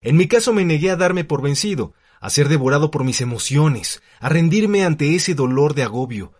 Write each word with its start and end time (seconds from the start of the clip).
En 0.00 0.16
mi 0.16 0.28
caso 0.28 0.52
me 0.52 0.64
negué 0.64 0.90
a 0.90 0.96
darme 0.96 1.24
por 1.24 1.42
vencido, 1.42 1.92
a 2.20 2.30
ser 2.30 2.48
devorado 2.48 2.90
por 2.90 3.04
mis 3.04 3.20
emociones, 3.20 4.02
a 4.20 4.28
rendirme 4.28 4.84
ante 4.84 5.14
ese 5.14 5.34
dolor 5.34 5.74
de 5.74 5.82
agobio. 5.82 6.32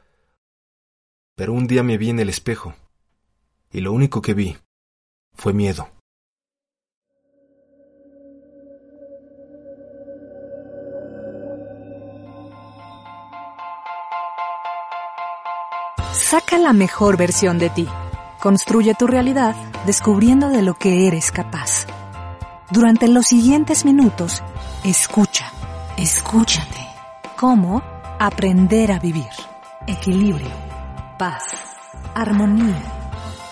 Pero 1.35 1.53
un 1.53 1.67
día 1.67 1.83
me 1.83 1.99
vi 1.99 2.11
en 2.11 2.21
el 2.21 2.29
espejo, 2.29 2.75
y 3.73 3.81
lo 3.81 3.93
único 3.93 4.23
que 4.23 4.35
vi 4.35 4.57
fue 5.35 5.53
miedo. 5.53 5.89
Saca 16.13 16.59
la 16.59 16.73
mejor 16.73 17.17
versión 17.17 17.59
de 17.59 17.71
ti. 17.71 17.89
Construye 18.41 18.95
tu 18.95 19.07
realidad 19.07 19.57
descubriendo 19.87 20.51
de 20.51 20.63
lo 20.63 20.75
que 20.75 21.07
eres 21.07 21.33
capaz. 21.33 21.87
Durante 22.71 23.09
los 23.09 23.27
siguientes 23.27 23.87
minutos, 23.87 24.43
escucha, 24.85 25.51
escúchate. 25.97 26.87
¿Cómo? 27.35 27.83
Aprender 28.19 28.93
a 28.93 28.99
vivir. 28.99 29.25
Equilibrio, 29.87 30.51
paz, 31.19 31.45
armonía, 32.15 32.83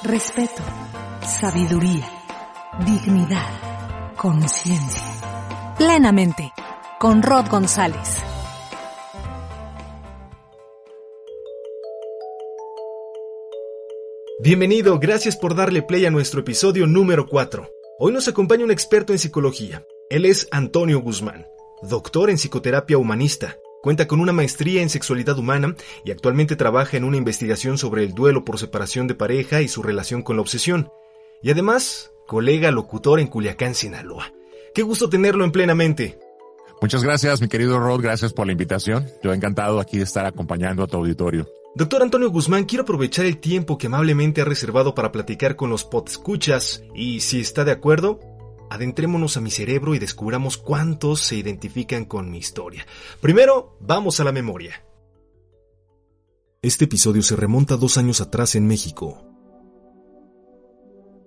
respeto, 0.03 0.63
sabiduría, 1.27 2.07
dignidad, 2.85 3.49
conciencia. 4.17 5.03
Plenamente, 5.79 6.53
con 6.99 7.23
Rod 7.23 7.49
González. 7.49 8.23
Bienvenido, 14.41 14.99
gracias 14.99 15.39
por 15.39 15.55
darle 15.55 15.83
play 15.83 16.05
a 16.05 16.11
nuestro 16.11 16.41
episodio 16.41 16.87
número 16.87 17.27
4. 17.27 17.77
Hoy 17.99 18.13
nos 18.13 18.29
acompaña 18.29 18.63
un 18.63 18.71
experto 18.71 19.15
en 19.15 19.19
psicología. 19.19 19.87
Él 20.11 20.27
es 20.27 20.49
Antonio 20.51 21.01
Guzmán, 21.01 21.47
doctor 21.81 22.29
en 22.29 22.37
psicoterapia 22.37 22.99
humanista. 22.99 23.57
Cuenta 23.83 24.07
con 24.07 24.21
una 24.21 24.35
maestría 24.35 24.83
en 24.83 24.91
sexualidad 24.91 25.39
humana 25.39 25.75
y 26.05 26.11
actualmente 26.11 26.57
trabaja 26.57 26.99
en 26.99 27.05
una 27.05 27.17
investigación 27.17 27.79
sobre 27.79 28.05
el 28.05 28.13
duelo 28.13 28.45
por 28.45 28.59
separación 28.59 29.07
de 29.07 29.15
pareja 29.15 29.63
y 29.63 29.69
su 29.69 29.83
relación 29.83 30.21
con 30.21 30.37
la 30.37 30.43
obsesión. 30.43 30.91
Y 31.43 31.51
además, 31.51 32.13
colega 32.27 32.71
locutor 32.71 33.19
en 33.19 33.29
Culiacán, 33.29 33.75
Sinaloa. 33.75 34.31
Qué 34.75 34.83
gusto 34.83 35.09
tenerlo 35.09 35.47
en 35.47 35.53
plenamente. 35.53 36.19
Muchas 36.83 37.03
gracias, 37.03 37.41
mi 37.41 37.49
querido 37.49 37.81
Rod. 37.81 38.03
Gracias 38.03 38.35
por 38.35 38.45
la 38.45 38.53
invitación. 38.53 39.07
Yo 39.23 39.33
encantado 39.33 39.81
aquí 39.81 39.97
de 39.97 40.05
estar 40.05 40.27
acompañando 40.27 40.83
a 40.83 40.87
tu 40.87 40.99
auditorio. 40.99 41.49
Doctor 41.77 42.01
Antonio 42.01 42.31
Guzmán, 42.31 42.65
quiero 42.65 42.85
aprovechar 42.85 43.27
el 43.27 43.37
tiempo 43.37 43.77
que 43.77 43.89
amablemente 43.89 44.41
ha 44.41 44.47
reservado 44.47 44.95
para 44.95 45.13
platicar 45.13 45.57
con 45.57 45.69
los 45.69 45.85
podscuchas 45.85 46.83
y 46.95 47.21
si 47.21 47.39
está 47.39 47.67
de 47.67 47.71
acuerdo, 47.73 48.19
adentrémonos 48.71 49.37
a 49.37 49.43
mi 49.43 49.51
cerebro 49.51 49.95
y 49.95 49.99
descubramos 49.99 50.57
cuántos 50.57 51.21
se 51.21 51.37
identifican 51.37 52.07
con 52.07 52.31
mi 52.31 52.39
historia. 52.39 52.87
Primero, 53.21 53.77
vamos 53.79 54.21
a 54.21 54.25
la 54.25 54.33
memoria. 54.33 54.87
Este 56.63 56.87
episodio 56.87 57.21
se 57.21 57.37
remonta 57.37 57.77
dos 57.77 57.99
años 57.99 58.23
atrás 58.23 58.55
en 58.55 58.67
México. 58.67 59.23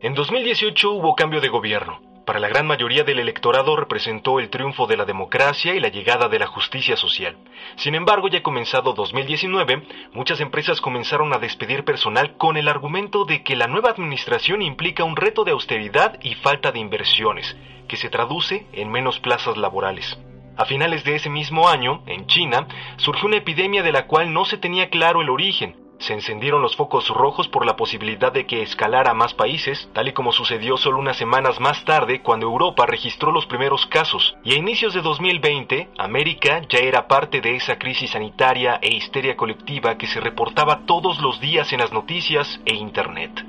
En 0.02 0.16
2018 0.16 0.94
hubo 0.94 1.14
cambio 1.14 1.42
de 1.42 1.50
gobierno. 1.50 2.09
Para 2.29 2.40
la 2.40 2.47
gran 2.47 2.67
mayoría 2.67 3.03
del 3.03 3.17
electorado 3.17 3.75
representó 3.75 4.40
el 4.40 4.51
triunfo 4.51 4.85
de 4.85 4.95
la 4.95 5.03
democracia 5.03 5.73
y 5.73 5.79
la 5.79 5.88
llegada 5.88 6.29
de 6.29 6.38
la 6.38 6.45
justicia 6.45 6.95
social. 6.95 7.35
Sin 7.75 7.95
embargo, 7.95 8.28
ya 8.28 8.44
comenzado 8.44 8.94
2019, 8.94 9.81
muchas 10.13 10.40
empresas 10.40 10.79
comenzaron 10.79 11.34
a 11.34 11.40
despedir 11.40 11.84
personal 11.84 12.38
con 12.38 12.56
el 12.56 12.67
argumento 12.67 13.25
de 13.25 13.41
que 13.41 13.56
la 13.56 13.66
nueva 13.66 13.90
administración 13.90 14.62
implica 14.62 15.03
un 15.03 15.16
reto 15.16 15.44
de 15.44 15.53
austeridad 15.53 16.19
y 16.22 16.35
falta 16.35 16.72
de 16.72 16.78
inversiones, 16.78 17.57
que 17.88 17.97
se 17.97 18.09
traduce 18.09 18.67
en 18.73 18.91
menos 18.91 19.19
plazas 19.19 19.57
laborales. 19.57 20.16
A 20.56 20.66
finales 20.66 21.03
de 21.03 21.16
ese 21.16 21.31
mismo 21.31 21.67
año, 21.67 22.03
en 22.06 22.28
China, 22.28 22.67
surgió 22.97 23.28
una 23.28 23.38
epidemia 23.38 23.81
de 23.81 23.91
la 23.91 24.06
cual 24.06 24.31
no 24.31 24.46
se 24.46 24.59
tenía 24.59 24.91
claro 24.91 25.23
el 25.23 25.31
origen, 25.31 25.75
se 26.00 26.14
encendieron 26.14 26.62
los 26.62 26.76
focos 26.76 27.10
rojos 27.10 27.48
por 27.48 27.66
la 27.66 27.76
posibilidad 27.76 28.32
de 28.32 28.46
que 28.46 28.62
escalara 28.62 29.12
a 29.12 29.14
más 29.14 29.34
países, 29.34 29.90
tal 29.94 30.08
y 30.08 30.14
como 30.14 30.32
sucedió 30.32 30.78
solo 30.78 30.98
unas 30.98 31.18
semanas 31.18 31.60
más 31.60 31.84
tarde 31.86 32.22
cuando 32.22 32.48
Europa 32.48 32.86
registró 32.86 33.32
los 33.32 33.46
primeros 33.46 33.86
casos, 33.86 34.36
y 34.44 34.54
a 34.54 34.58
inicios 34.58 34.94
de 34.94 35.02
2020, 35.02 35.90
América 35.98 36.62
ya 36.70 36.80
era 36.80 37.08
parte 37.08 37.42
de 37.42 37.56
esa 37.56 37.78
crisis 37.78 38.12
sanitaria 38.12 38.80
e 38.82 38.94
histeria 38.96 39.36
colectiva 39.36 39.98
que 39.98 40.08
se 40.08 40.20
reportaba 40.20 40.86
todos 40.86 41.22
los 41.22 41.40
días 41.40 41.72
en 41.74 41.80
las 41.80 41.92
noticias 41.92 42.59
e 42.66 42.76
Internet. 42.76 43.46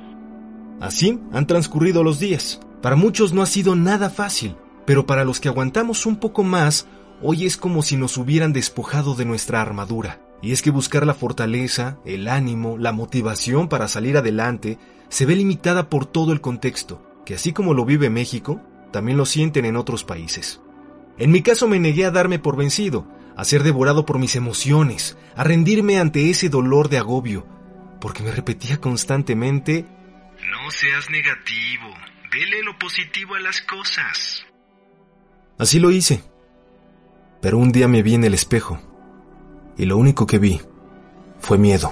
Así 0.80 1.20
han 1.32 1.46
transcurrido 1.46 2.02
los 2.02 2.18
días. 2.18 2.60
Para 2.82 2.96
muchos 2.96 3.32
no 3.32 3.42
ha 3.42 3.46
sido 3.46 3.76
nada 3.76 4.10
fácil, 4.10 4.56
pero 4.86 5.06
para 5.06 5.24
los 5.24 5.38
que 5.38 5.48
aguantamos 5.48 6.06
un 6.06 6.16
poco 6.16 6.42
más, 6.42 6.88
hoy 7.22 7.44
es 7.44 7.56
como 7.56 7.82
si 7.82 7.96
nos 7.96 8.16
hubieran 8.16 8.52
despojado 8.52 9.14
de 9.14 9.26
nuestra 9.26 9.60
armadura. 9.60 10.18
Y 10.42 10.52
es 10.52 10.62
que 10.62 10.70
buscar 10.70 11.06
la 11.06 11.14
fortaleza, 11.14 11.98
el 12.04 12.28
ánimo, 12.28 12.78
la 12.78 12.92
motivación 12.92 13.68
para 13.68 13.88
salir 13.88 14.16
adelante 14.16 14.78
se 15.08 15.26
ve 15.26 15.36
limitada 15.36 15.90
por 15.90 16.06
todo 16.06 16.32
el 16.32 16.40
contexto, 16.40 17.02
que 17.26 17.34
así 17.34 17.52
como 17.52 17.74
lo 17.74 17.84
vive 17.84 18.08
México, 18.08 18.60
también 18.90 19.18
lo 19.18 19.26
sienten 19.26 19.66
en 19.66 19.76
otros 19.76 20.04
países. 20.04 20.60
En 21.18 21.30
mi 21.30 21.42
caso 21.42 21.68
me 21.68 21.78
negué 21.78 22.06
a 22.06 22.10
darme 22.10 22.38
por 22.38 22.56
vencido, 22.56 23.06
a 23.36 23.44
ser 23.44 23.62
devorado 23.62 24.06
por 24.06 24.18
mis 24.18 24.34
emociones, 24.36 25.18
a 25.36 25.44
rendirme 25.44 25.98
ante 25.98 26.30
ese 26.30 26.48
dolor 26.48 26.88
de 26.88 26.98
agobio, 26.98 27.46
porque 28.00 28.22
me 28.22 28.32
repetía 28.32 28.80
constantemente, 28.80 29.84
No 29.84 30.70
seas 30.70 31.10
negativo, 31.10 31.94
dele 32.32 32.62
lo 32.64 32.78
positivo 32.78 33.34
a 33.34 33.40
las 33.40 33.60
cosas. 33.60 34.46
Así 35.58 35.78
lo 35.78 35.90
hice. 35.90 36.22
Pero 37.42 37.58
un 37.58 37.72
día 37.72 37.88
me 37.88 38.02
vi 38.02 38.14
en 38.14 38.24
el 38.24 38.32
espejo 38.32 38.80
y 39.80 39.86
lo 39.86 39.96
único 39.96 40.26
que 40.26 40.38
vi 40.38 40.60
fue 41.38 41.56
miedo. 41.56 41.90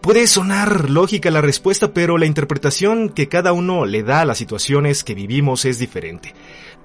Puede 0.00 0.26
sonar 0.26 0.90
lógica 0.90 1.30
la 1.30 1.40
respuesta, 1.40 1.94
pero 1.94 2.18
la 2.18 2.26
interpretación 2.26 3.10
que 3.10 3.28
cada 3.28 3.52
uno 3.52 3.86
le 3.86 4.02
da 4.02 4.22
a 4.22 4.24
las 4.24 4.38
situaciones 4.38 5.04
que 5.04 5.14
vivimos 5.14 5.66
es 5.66 5.78
diferente. 5.78 6.34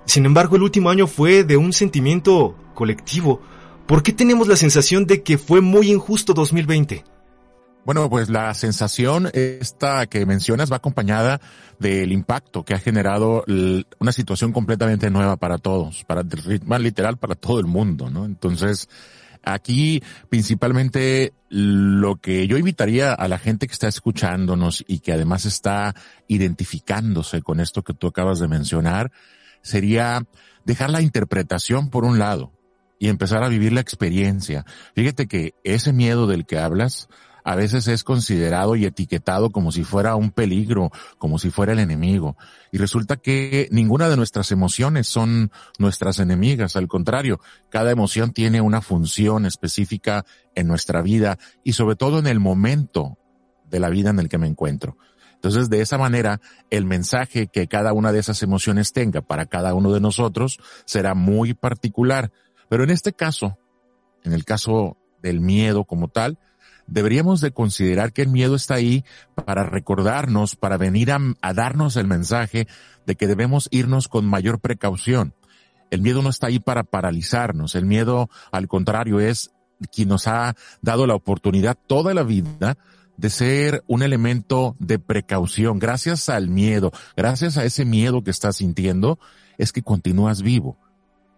Sin 0.06 0.28
embargo, 0.28 0.58
el 0.58 0.62
último 0.62 0.92
año 0.92 1.08
fue 1.08 1.44
de 1.44 1.58
un 1.58 1.74
sentimiento 1.74 2.56
colectivo. 2.76 3.42
¿Por 3.88 4.04
qué 4.04 4.14
tenemos 4.14 4.48
la 4.48 4.56
sensación 4.56 5.08
de 5.08 5.24
que 5.24 5.40
fue 5.40 5.62
muy 5.62 5.90
injusto 5.90 6.36
2020? 6.36 7.04
Bueno, 7.86 8.08
pues 8.10 8.30
la 8.30 8.54
sensación 8.54 9.30
esta 9.34 10.06
que 10.06 10.26
mencionas 10.26 10.72
va 10.72 10.76
acompañada 10.76 11.42
del 11.80 12.12
impacto 12.12 12.64
que 12.64 12.76
ha 12.76 12.80
generado 12.80 13.44
una 14.00 14.12
situación 14.12 14.52
completamente 14.52 15.10
nueva 15.10 15.38
para 15.38 15.58
todos, 15.58 16.04
para 16.04 16.24
más 16.66 16.82
literal 16.82 17.18
para 17.18 17.36
todo 17.36 17.60
el 17.60 17.66
mundo, 17.66 18.12
¿no? 18.12 18.26
Entonces, 18.26 18.90
aquí 19.44 20.04
principalmente 20.30 21.34
lo 21.50 22.18
que 22.18 22.48
yo 22.48 22.58
invitaría 22.58 23.14
a 23.14 23.28
la 23.28 23.40
gente 23.40 23.66
que 23.66 23.74
está 23.74 23.88
escuchándonos 23.88 24.84
y 24.88 25.00
que 25.00 25.14
además 25.14 25.46
está 25.46 25.96
identificándose 26.28 27.42
con 27.42 27.60
esto 27.60 27.84
que 27.84 27.96
tú 27.96 28.08
acabas 28.08 28.40
de 28.40 28.48
mencionar 28.48 29.12
sería 29.64 30.28
dejar 30.64 30.92
la 30.92 31.02
interpretación 31.02 31.90
por 31.90 32.06
un 32.06 32.20
lado 32.20 32.52
y 33.00 33.08
empezar 33.08 33.44
a 33.44 33.48
vivir 33.48 33.74
la 33.74 33.82
experiencia. 33.82 34.66
Fíjate 34.94 35.28
que 35.28 35.56
ese 35.64 35.94
miedo 35.94 36.28
del 36.28 36.46
que 36.46 36.60
hablas 36.60 37.08
a 37.44 37.56
veces 37.56 37.88
es 37.88 38.04
considerado 38.04 38.76
y 38.76 38.86
etiquetado 38.86 39.50
como 39.50 39.72
si 39.72 39.84
fuera 39.84 40.16
un 40.16 40.32
peligro, 40.32 40.92
como 41.18 41.40
si 41.40 41.50
fuera 41.50 41.74
el 41.74 41.80
enemigo. 41.80 42.38
Y 42.72 42.78
resulta 42.78 43.18
que 43.18 43.68
ninguna 43.72 44.10
de 44.10 44.18
nuestras 44.18 44.52
emociones 44.52 45.08
son 45.08 45.52
nuestras 45.78 46.20
enemigas, 46.20 46.76
al 46.76 46.88
contrario, 46.88 47.40
cada 47.70 47.92
emoción 47.92 48.32
tiene 48.32 48.62
una 48.62 48.82
función 48.82 49.46
específica 49.46 50.26
en 50.56 50.68
nuestra 50.68 51.02
vida 51.02 51.38
y 51.64 51.74
sobre 51.74 51.96
todo 51.96 52.20
en 52.20 52.28
el 52.28 52.40
momento 52.40 53.18
de 53.70 53.80
la 53.80 53.90
vida 53.90 54.10
en 54.10 54.20
el 54.20 54.30
que 54.30 54.38
me 54.38 54.48
encuentro. 54.48 54.98
Entonces, 55.40 55.70
de 55.70 55.80
esa 55.80 55.98
manera, 55.98 56.42
el 56.70 56.84
mensaje 56.84 57.48
que 57.48 57.68
cada 57.68 57.94
una 57.94 58.12
de 58.12 58.20
esas 58.20 58.44
emociones 58.44 58.92
tenga 58.92 59.22
para 59.22 59.46
cada 59.46 59.74
uno 59.74 59.94
de 59.94 60.02
nosotros 60.02 60.60
será 60.84 61.14
muy 61.14 61.54
particular. 61.54 62.34
Pero 62.68 62.84
en 62.84 62.90
este 62.90 63.14
caso, 63.14 63.58
en 64.24 64.34
el 64.34 64.44
caso 64.44 64.98
del 65.22 65.40
miedo 65.40 65.86
como 65.86 66.10
tal, 66.10 66.40
deberíamos 66.90 67.42
de 67.42 67.52
considerar 67.52 68.14
que 68.14 68.22
el 68.22 68.30
miedo 68.30 68.56
está 68.56 68.76
ahí 68.76 69.04
para 69.46 69.64
recordarnos, 69.64 70.56
para 70.56 70.78
venir 70.78 71.12
a, 71.12 71.20
a 71.42 71.54
darnos 71.54 71.96
el 71.96 72.08
mensaje 72.08 72.68
de 73.06 73.16
que 73.16 73.28
debemos 73.28 73.68
irnos 73.72 74.08
con 74.08 74.26
mayor 74.26 74.60
precaución. 74.60 75.34
El 75.92 76.02
miedo 76.02 76.22
no 76.22 76.30
está 76.30 76.48
ahí 76.48 76.60
para 76.60 76.84
paralizarnos. 76.84 77.76
El 77.76 77.86
miedo, 77.86 78.30
al 78.52 78.68
contrario, 78.68 79.20
es 79.20 79.52
quien 79.92 80.10
nos 80.10 80.28
ha 80.28 80.56
dado 80.82 81.08
la 81.08 81.16
oportunidad 81.16 81.78
toda 81.88 82.14
la 82.14 82.24
vida 82.24 82.78
de 83.18 83.30
ser 83.30 83.84
un 83.88 84.02
elemento 84.02 84.76
de 84.80 85.00
precaución. 85.00 85.80
Gracias 85.80 86.30
al 86.30 86.50
miedo, 86.50 86.92
gracias 87.18 87.58
a 87.58 87.66
ese 87.66 87.86
miedo 87.86 88.24
que 88.24 88.32
estás 88.32 88.58
sintiendo, 88.58 89.20
es 89.58 89.74
que 89.74 89.84
continúas 89.84 90.42
vivo. 90.42 90.78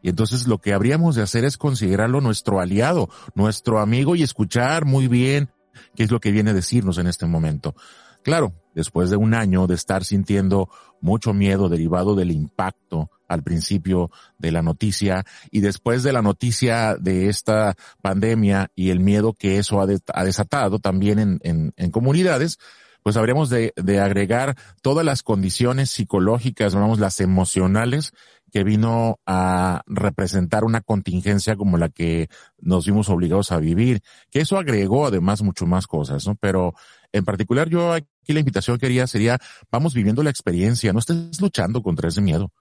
Y 0.02 0.10
entonces 0.10 0.48
lo 0.48 0.58
que 0.58 0.74
habríamos 0.74 1.16
de 1.16 1.22
hacer 1.22 1.46
es 1.46 1.58
considerarlo 1.58 2.22
nuestro 2.22 2.60
aliado, 2.60 3.10
nuestro 3.36 3.80
amigo 3.80 4.16
y 4.16 4.24
escuchar 4.24 4.86
muy 4.86 5.08
bien 5.08 5.50
qué 5.96 6.04
es 6.04 6.12
lo 6.12 6.20
que 6.20 6.32
viene 6.32 6.52
a 6.52 6.56
decirnos 6.56 6.98
en 6.98 7.08
este 7.08 7.26
momento. 7.26 7.76
Claro, 8.24 8.54
después 8.76 9.10
de 9.10 9.18
un 9.18 9.34
año 9.34 9.68
de 9.68 9.76
estar 9.76 10.04
sintiendo 10.04 10.70
mucho 11.02 11.34
miedo 11.34 11.70
derivado 11.70 12.16
del 12.16 12.32
impacto 12.32 13.10
al 13.28 13.44
principio 13.44 14.12
de 14.38 14.52
la 14.52 14.62
noticia 14.62 15.24
y 15.50 15.62
después 15.62 16.04
de 16.04 16.14
la 16.14 16.22
noticia 16.22 16.96
de 16.96 17.30
esta 17.30 17.76
pandemia 18.02 18.72
y 18.76 18.90
el 18.90 19.00
miedo 19.00 19.34
que 19.34 19.58
eso 19.58 19.82
ha, 19.82 20.24
desatado 20.24 20.80
también 20.80 21.40
en, 21.42 21.92
comunidades, 21.92 22.60
pues 23.04 23.18
habríamos 23.18 23.50
de, 23.50 23.74
de, 23.78 24.00
agregar 24.00 24.56
todas 24.84 25.04
las 25.04 25.24
condiciones 25.24 25.90
psicológicas, 25.90 26.76
vamos, 26.76 27.00
las 27.00 27.20
emocionales 27.20 28.14
que 28.52 28.64
vino 28.64 29.20
a 29.26 29.82
representar 29.88 30.66
una 30.66 30.82
contingencia 30.82 31.56
como 31.56 31.78
la 31.78 31.90
que 31.90 32.28
nos 32.60 32.86
vimos 32.86 33.10
obligados 33.10 33.52
a 33.52 33.58
vivir, 33.58 34.02
que 34.30 34.42
eso 34.42 34.58
agregó 34.58 35.08
además 35.08 35.42
mucho 35.42 35.66
más 35.66 35.88
cosas, 35.88 36.28
¿no? 36.28 36.36
Pero 36.36 36.74
en 37.14 37.24
particular 37.24 37.70
yo 37.70 37.94
aquí 37.94 38.08
la 38.28 38.40
invitación 38.40 38.78
que 38.78 38.88
quería 38.88 39.08
sería, 39.08 39.40
vamos 39.72 39.94
viviendo 39.94 40.22
la 40.22 40.30
experiencia, 40.30 40.92
no 40.92 41.00
estés 41.00 41.40
luchando 41.40 41.82
contra 41.82 42.10
ese 42.10 42.22
miedo. 42.22 42.52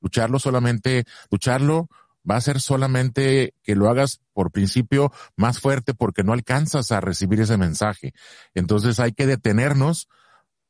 Lucharlo 0.00 0.38
solamente, 0.38 1.04
lucharlo 1.30 1.88
va 2.28 2.36
a 2.36 2.40
ser 2.40 2.60
solamente 2.60 3.54
que 3.62 3.74
lo 3.74 3.88
hagas 3.88 4.20
por 4.32 4.52
principio 4.52 5.12
más 5.36 5.58
fuerte 5.58 5.94
porque 5.94 6.22
no 6.22 6.32
alcanzas 6.32 6.92
a 6.92 7.00
recibir 7.00 7.40
ese 7.40 7.56
mensaje. 7.56 8.12
Entonces 8.54 9.00
hay 9.00 9.12
que 9.12 9.26
detenernos, 9.26 10.08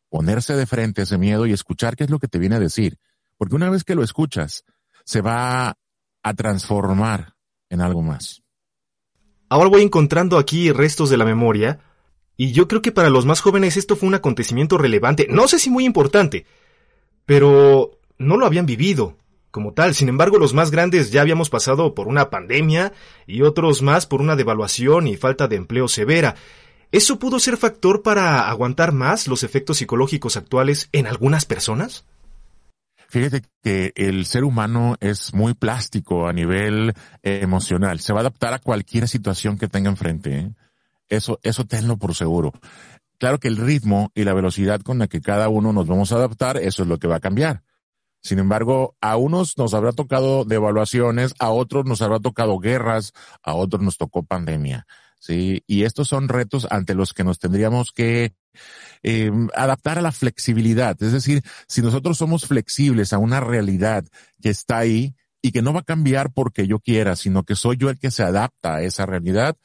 ponerse 0.08 0.56
de 0.56 0.66
frente 0.66 1.02
a 1.02 1.04
ese 1.04 1.18
miedo 1.18 1.46
y 1.46 1.52
escuchar 1.52 1.96
qué 1.96 2.04
es 2.04 2.10
lo 2.10 2.18
que 2.18 2.28
te 2.28 2.38
viene 2.38 2.56
a 2.56 2.60
decir 2.60 2.98
porque 3.40 3.56
una 3.56 3.70
vez 3.70 3.84
que 3.84 3.94
lo 3.94 4.02
escuchas, 4.02 4.64
se 5.02 5.22
va 5.22 5.78
a 6.22 6.34
transformar 6.34 7.36
en 7.70 7.80
algo 7.80 8.02
más. 8.02 8.42
Ahora 9.48 9.70
voy 9.70 9.80
encontrando 9.80 10.36
aquí 10.36 10.70
restos 10.72 11.08
de 11.08 11.16
la 11.16 11.24
memoria, 11.24 11.80
y 12.36 12.52
yo 12.52 12.68
creo 12.68 12.82
que 12.82 12.92
para 12.92 13.08
los 13.08 13.24
más 13.24 13.40
jóvenes 13.40 13.78
esto 13.78 13.96
fue 13.96 14.10
un 14.10 14.14
acontecimiento 14.14 14.76
relevante, 14.76 15.26
no 15.30 15.48
sé 15.48 15.58
si 15.58 15.70
muy 15.70 15.86
importante, 15.86 16.44
pero 17.24 17.98
no 18.18 18.36
lo 18.36 18.44
habían 18.44 18.66
vivido 18.66 19.16
como 19.50 19.72
tal. 19.72 19.94
Sin 19.94 20.10
embargo, 20.10 20.38
los 20.38 20.52
más 20.52 20.70
grandes 20.70 21.10
ya 21.10 21.22
habíamos 21.22 21.48
pasado 21.48 21.94
por 21.94 22.08
una 22.08 22.28
pandemia 22.28 22.92
y 23.26 23.40
otros 23.40 23.80
más 23.80 24.04
por 24.04 24.20
una 24.20 24.36
devaluación 24.36 25.06
y 25.06 25.16
falta 25.16 25.48
de 25.48 25.56
empleo 25.56 25.88
severa. 25.88 26.34
¿Eso 26.92 27.18
pudo 27.18 27.40
ser 27.40 27.56
factor 27.56 28.02
para 28.02 28.50
aguantar 28.50 28.92
más 28.92 29.28
los 29.28 29.44
efectos 29.44 29.78
psicológicos 29.78 30.36
actuales 30.36 30.90
en 30.92 31.06
algunas 31.06 31.46
personas? 31.46 32.04
Fíjate 33.10 33.42
que 33.60 33.92
el 33.96 34.24
ser 34.24 34.44
humano 34.44 34.94
es 35.00 35.34
muy 35.34 35.54
plástico 35.54 36.28
a 36.28 36.32
nivel 36.32 36.94
emocional. 37.24 37.98
Se 37.98 38.12
va 38.12 38.20
a 38.20 38.22
adaptar 38.22 38.54
a 38.54 38.60
cualquier 38.60 39.08
situación 39.08 39.58
que 39.58 39.66
tenga 39.66 39.90
enfrente. 39.90 40.38
¿eh? 40.38 40.52
Eso, 41.08 41.40
eso 41.42 41.64
tenlo 41.64 41.96
por 41.96 42.14
seguro. 42.14 42.52
Claro 43.18 43.40
que 43.40 43.48
el 43.48 43.56
ritmo 43.56 44.12
y 44.14 44.22
la 44.22 44.32
velocidad 44.32 44.80
con 44.80 45.00
la 45.00 45.08
que 45.08 45.20
cada 45.20 45.48
uno 45.48 45.72
nos 45.72 45.88
vamos 45.88 46.12
a 46.12 46.16
adaptar, 46.16 46.56
eso 46.56 46.84
es 46.84 46.88
lo 46.88 46.98
que 46.98 47.08
va 47.08 47.16
a 47.16 47.20
cambiar. 47.20 47.64
Sin 48.22 48.38
embargo, 48.38 48.94
a 49.00 49.16
unos 49.16 49.58
nos 49.58 49.74
habrá 49.74 49.90
tocado 49.90 50.44
devaluaciones, 50.44 51.34
a 51.40 51.50
otros 51.50 51.86
nos 51.86 52.02
habrá 52.02 52.20
tocado 52.20 52.58
guerras, 52.60 53.12
a 53.42 53.54
otros 53.54 53.82
nos 53.82 53.98
tocó 53.98 54.22
pandemia. 54.22 54.86
Sí, 55.20 55.62
y 55.66 55.84
estos 55.84 56.08
son 56.08 56.28
retos 56.28 56.66
ante 56.70 56.94
los 56.94 57.12
que 57.12 57.24
nos 57.24 57.38
tendríamos 57.38 57.92
que 57.92 58.32
eh, 59.02 59.30
adaptar 59.54 59.98
a 59.98 60.02
la 60.02 60.12
flexibilidad. 60.12 61.00
Es 61.02 61.12
decir, 61.12 61.42
si 61.68 61.82
nosotros 61.82 62.16
somos 62.16 62.46
flexibles 62.46 63.12
a 63.12 63.18
una 63.18 63.38
realidad 63.40 64.06
que 64.40 64.48
está 64.48 64.78
ahí 64.78 65.14
y 65.42 65.52
que 65.52 65.60
no 65.60 65.74
va 65.74 65.80
a 65.80 65.84
cambiar 65.84 66.32
porque 66.32 66.66
yo 66.66 66.78
quiera, 66.78 67.16
sino 67.16 67.44
que 67.44 67.54
soy 67.54 67.76
yo 67.76 67.90
el 67.90 67.98
que 67.98 68.10
se 68.10 68.22
adapta 68.22 68.76
a 68.76 68.82
esa 68.82 69.04
realidad, 69.04 69.56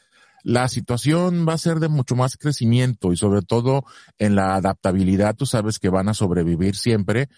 la 0.44 0.68
situación 0.68 1.46
va 1.48 1.54
a 1.54 1.58
ser 1.58 1.80
de 1.80 1.88
mucho 1.88 2.18
más 2.18 2.36
crecimiento 2.36 3.14
y 3.14 3.18
sobre 3.18 3.42
todo 3.42 3.86
en 4.20 4.36
la 4.36 4.56
adaptabilidad, 4.56 5.38
tú 5.38 5.46
sabes 5.46 5.80
que 5.80 5.88
van 5.88 6.10
a 6.10 6.14
sobrevivir 6.14 6.76
siempre 6.76 7.30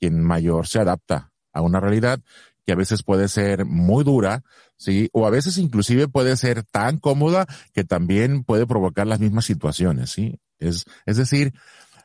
quien 0.00 0.20
mayor 0.24 0.66
se 0.66 0.80
adapta 0.80 1.30
a 1.52 1.62
una 1.62 1.78
realidad 1.78 2.20
que 2.66 2.72
a 2.72 2.76
veces 2.76 3.02
puede 3.02 3.28
ser 3.28 3.64
muy 3.64 4.04
dura, 4.04 4.42
sí, 4.76 5.08
o 5.12 5.26
a 5.26 5.30
veces 5.30 5.58
inclusive 5.58 6.08
puede 6.08 6.36
ser 6.36 6.62
tan 6.64 6.98
cómoda 6.98 7.46
que 7.72 7.84
también 7.84 8.44
puede 8.44 8.66
provocar 8.66 9.06
las 9.06 9.20
mismas 9.20 9.44
situaciones, 9.44 10.10
sí. 10.10 10.38
Es, 10.58 10.84
es 11.06 11.16
decir, 11.16 11.54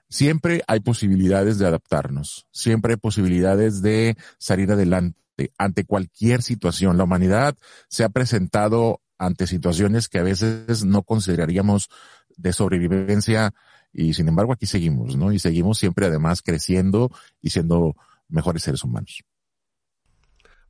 siempre 0.09 0.63
hay 0.67 0.79
posibilidades 0.79 1.57
de 1.57 1.67
adaptarnos, 1.67 2.47
siempre 2.51 2.93
hay 2.93 2.97
posibilidades 2.97 3.81
de 3.81 4.15
salir 4.37 4.71
adelante 4.71 5.15
ante 5.57 5.83
cualquier 5.83 6.41
situación. 6.41 6.97
La 6.97 7.03
humanidad 7.03 7.55
se 7.89 8.03
ha 8.03 8.09
presentado 8.09 9.01
ante 9.17 9.47
situaciones 9.47 10.09
que 10.09 10.19
a 10.19 10.23
veces 10.23 10.85
no 10.85 11.03
consideraríamos 11.03 11.89
de 12.37 12.53
sobrevivencia 12.53 13.53
y 13.93 14.13
sin 14.13 14.27
embargo 14.27 14.53
aquí 14.53 14.65
seguimos, 14.65 15.15
¿no? 15.15 15.31
Y 15.31 15.39
seguimos 15.39 15.77
siempre 15.77 16.05
además 16.05 16.41
creciendo 16.41 17.11
y 17.41 17.51
siendo 17.51 17.95
mejores 18.27 18.63
seres 18.63 18.83
humanos. 18.83 19.23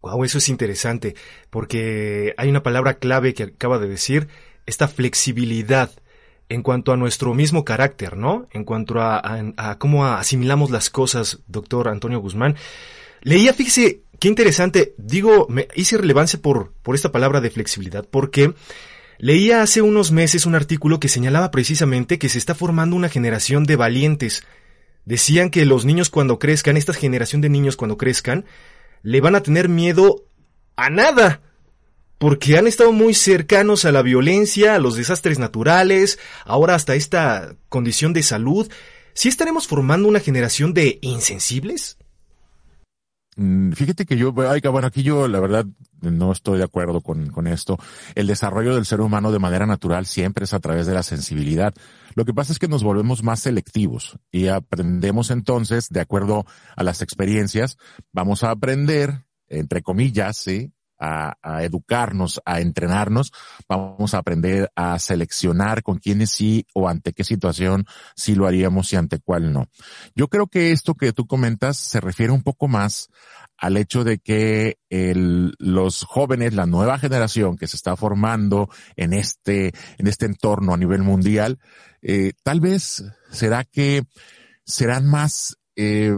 Wow, 0.05 0.23
eso 0.23 0.37
es 0.37 0.49
interesante, 0.49 1.15
porque 1.49 2.35
hay 2.37 2.47
una 2.47 2.61
palabra 2.61 2.99
clave 2.99 3.33
que 3.33 3.41
acaba 3.41 3.79
de 3.79 3.87
decir, 3.87 4.27
esta 4.67 4.87
flexibilidad 4.87 5.89
en 6.47 6.61
cuanto 6.61 6.93
a 6.93 6.97
nuestro 6.97 7.33
mismo 7.33 7.65
carácter, 7.65 8.15
¿no? 8.15 8.47
En 8.51 8.65
cuanto 8.65 9.01
a, 9.01 9.77
cómo 9.79 10.05
asimilamos 10.05 10.69
las 10.69 10.91
cosas, 10.91 11.39
doctor 11.47 11.87
Antonio 11.87 12.19
Guzmán. 12.19 12.55
Leía, 13.21 13.51
fíjese, 13.55 14.01
qué 14.19 14.27
interesante, 14.27 14.93
digo, 14.99 15.47
me 15.49 15.69
hice 15.73 15.97
relevancia 15.97 16.39
por, 16.39 16.71
por 16.83 16.93
esta 16.93 17.11
palabra 17.11 17.41
de 17.41 17.49
flexibilidad, 17.49 18.05
porque 18.07 18.53
leía 19.17 19.63
hace 19.63 19.81
unos 19.81 20.11
meses 20.11 20.45
un 20.45 20.53
artículo 20.53 20.99
que 20.99 21.09
señalaba 21.09 21.49
precisamente 21.49 22.19
que 22.19 22.29
se 22.29 22.37
está 22.37 22.53
formando 22.53 22.95
una 22.95 23.09
generación 23.09 23.63
de 23.63 23.75
valientes. 23.75 24.43
Decían 25.03 25.49
que 25.49 25.65
los 25.65 25.83
niños 25.83 26.11
cuando 26.11 26.37
crezcan, 26.37 26.77
esta 26.77 26.93
generación 26.93 27.41
de 27.41 27.49
niños 27.49 27.75
cuando 27.75 27.97
crezcan, 27.97 28.45
le 29.05 29.21
van 29.21 29.35
a 29.35 29.43
tener 29.43 29.69
miedo 29.69 30.25
a 30.75 30.89
nada 30.89 31.39
porque 32.17 32.57
han 32.57 32.65
estado 32.65 32.91
muy 32.91 33.13
cercanos 33.13 33.85
a 33.85 33.91
la 33.91 34.01
violencia, 34.01 34.73
a 34.73 34.79
los 34.79 34.95
desastres 34.95 35.37
naturales, 35.37 36.17
ahora 36.43 36.73
hasta 36.73 36.95
esta 36.95 37.55
condición 37.69 38.13
de 38.13 38.23
salud. 38.23 38.67
¿Sí 39.13 39.29
estaremos 39.29 39.67
formando 39.67 40.07
una 40.07 40.21
generación 40.21 40.73
de 40.73 40.97
insensibles? 41.01 41.97
Mm, 43.37 43.71
fíjate 43.73 44.05
que 44.05 44.17
yo, 44.17 44.31
bueno, 44.31 44.87
aquí 44.87 45.03
yo 45.03 45.27
la 45.27 45.39
verdad 45.39 45.65
no 46.01 46.31
estoy 46.31 46.57
de 46.57 46.63
acuerdo 46.63 47.01
con 47.01 47.47
esto. 47.47 47.77
El 48.15 48.27
desarrollo 48.27 48.75
del 48.75 48.85
ser 48.85 49.01
humano 49.01 49.31
de 49.31 49.39
manera 49.39 49.65
natural 49.65 50.05
siempre 50.05 50.45
es 50.45 50.53
a 50.53 50.59
través 50.59 50.85
de 50.87 50.93
la 50.93 51.03
sensibilidad. 51.03 51.73
Lo 52.15 52.23
que 52.23 52.33
pasa 52.33 52.53
es 52.53 52.59
que 52.59 52.69
nos 52.69 52.83
volvemos 52.83 53.23
más 53.23 53.41
selectivos 53.41 54.17
y 54.31 54.47
aprendemos 54.47 55.31
entonces, 55.31 55.89
de 55.89 55.99
acuerdo 55.99 56.45
a 56.75 56.83
las 56.83 57.01
experiencias, 57.01 57.77
vamos 58.13 58.43
a 58.43 58.51
aprender, 58.51 59.25
entre 59.47 59.81
comillas, 59.81 60.37
¿sí? 60.37 60.71
A, 60.99 61.35
educarnos, 61.63 62.41
a 62.45 62.61
entrenarnos, 62.61 63.31
vamos 63.67 64.13
a 64.13 64.19
aprender 64.19 64.71
a 64.75 64.97
seleccionar 64.99 65.83
con 65.83 65.99
quiénes 65.99 66.31
sí 66.31 66.65
o 66.73 66.87
ante 66.87 67.13
qué 67.13 67.23
situación 67.23 67.85
sí 68.15 68.35
lo 68.35 68.47
haríamos 68.47 68.91
y 68.93 68.95
ante 68.95 69.19
cuál 69.19 69.53
no. 69.53 69.67
Yo 70.15 70.27
creo 70.27 70.47
que 70.47 70.71
esto 70.71 70.95
que 70.95 71.13
tú 71.13 71.27
comentas 71.27 71.77
se 71.77 72.01
refiere 72.01 72.31
un 72.31 72.43
poco 72.43 72.67
más 72.67 73.09
al 73.57 73.77
hecho 73.77 74.03
de 74.03 74.19
que 74.19 74.79
el, 74.89 75.55
los 75.59 76.03
jóvenes, 76.03 76.53
la 76.53 76.65
nueva 76.65 76.99
generación 76.99 77.57
que 77.57 77.67
se 77.67 77.77
está 77.77 77.95
formando 77.95 78.69
en 78.95 79.13
este, 79.13 79.73
en 79.97 80.07
este 80.07 80.25
entorno 80.25 80.73
a 80.73 80.77
nivel 80.77 81.03
mundial, 81.03 81.59
eh, 82.01 82.33
tal 82.43 82.59
vez 82.59 83.03
será 83.31 83.63
que 83.63 84.03
serán 84.65 85.07
más 85.07 85.57
eh, 85.75 86.15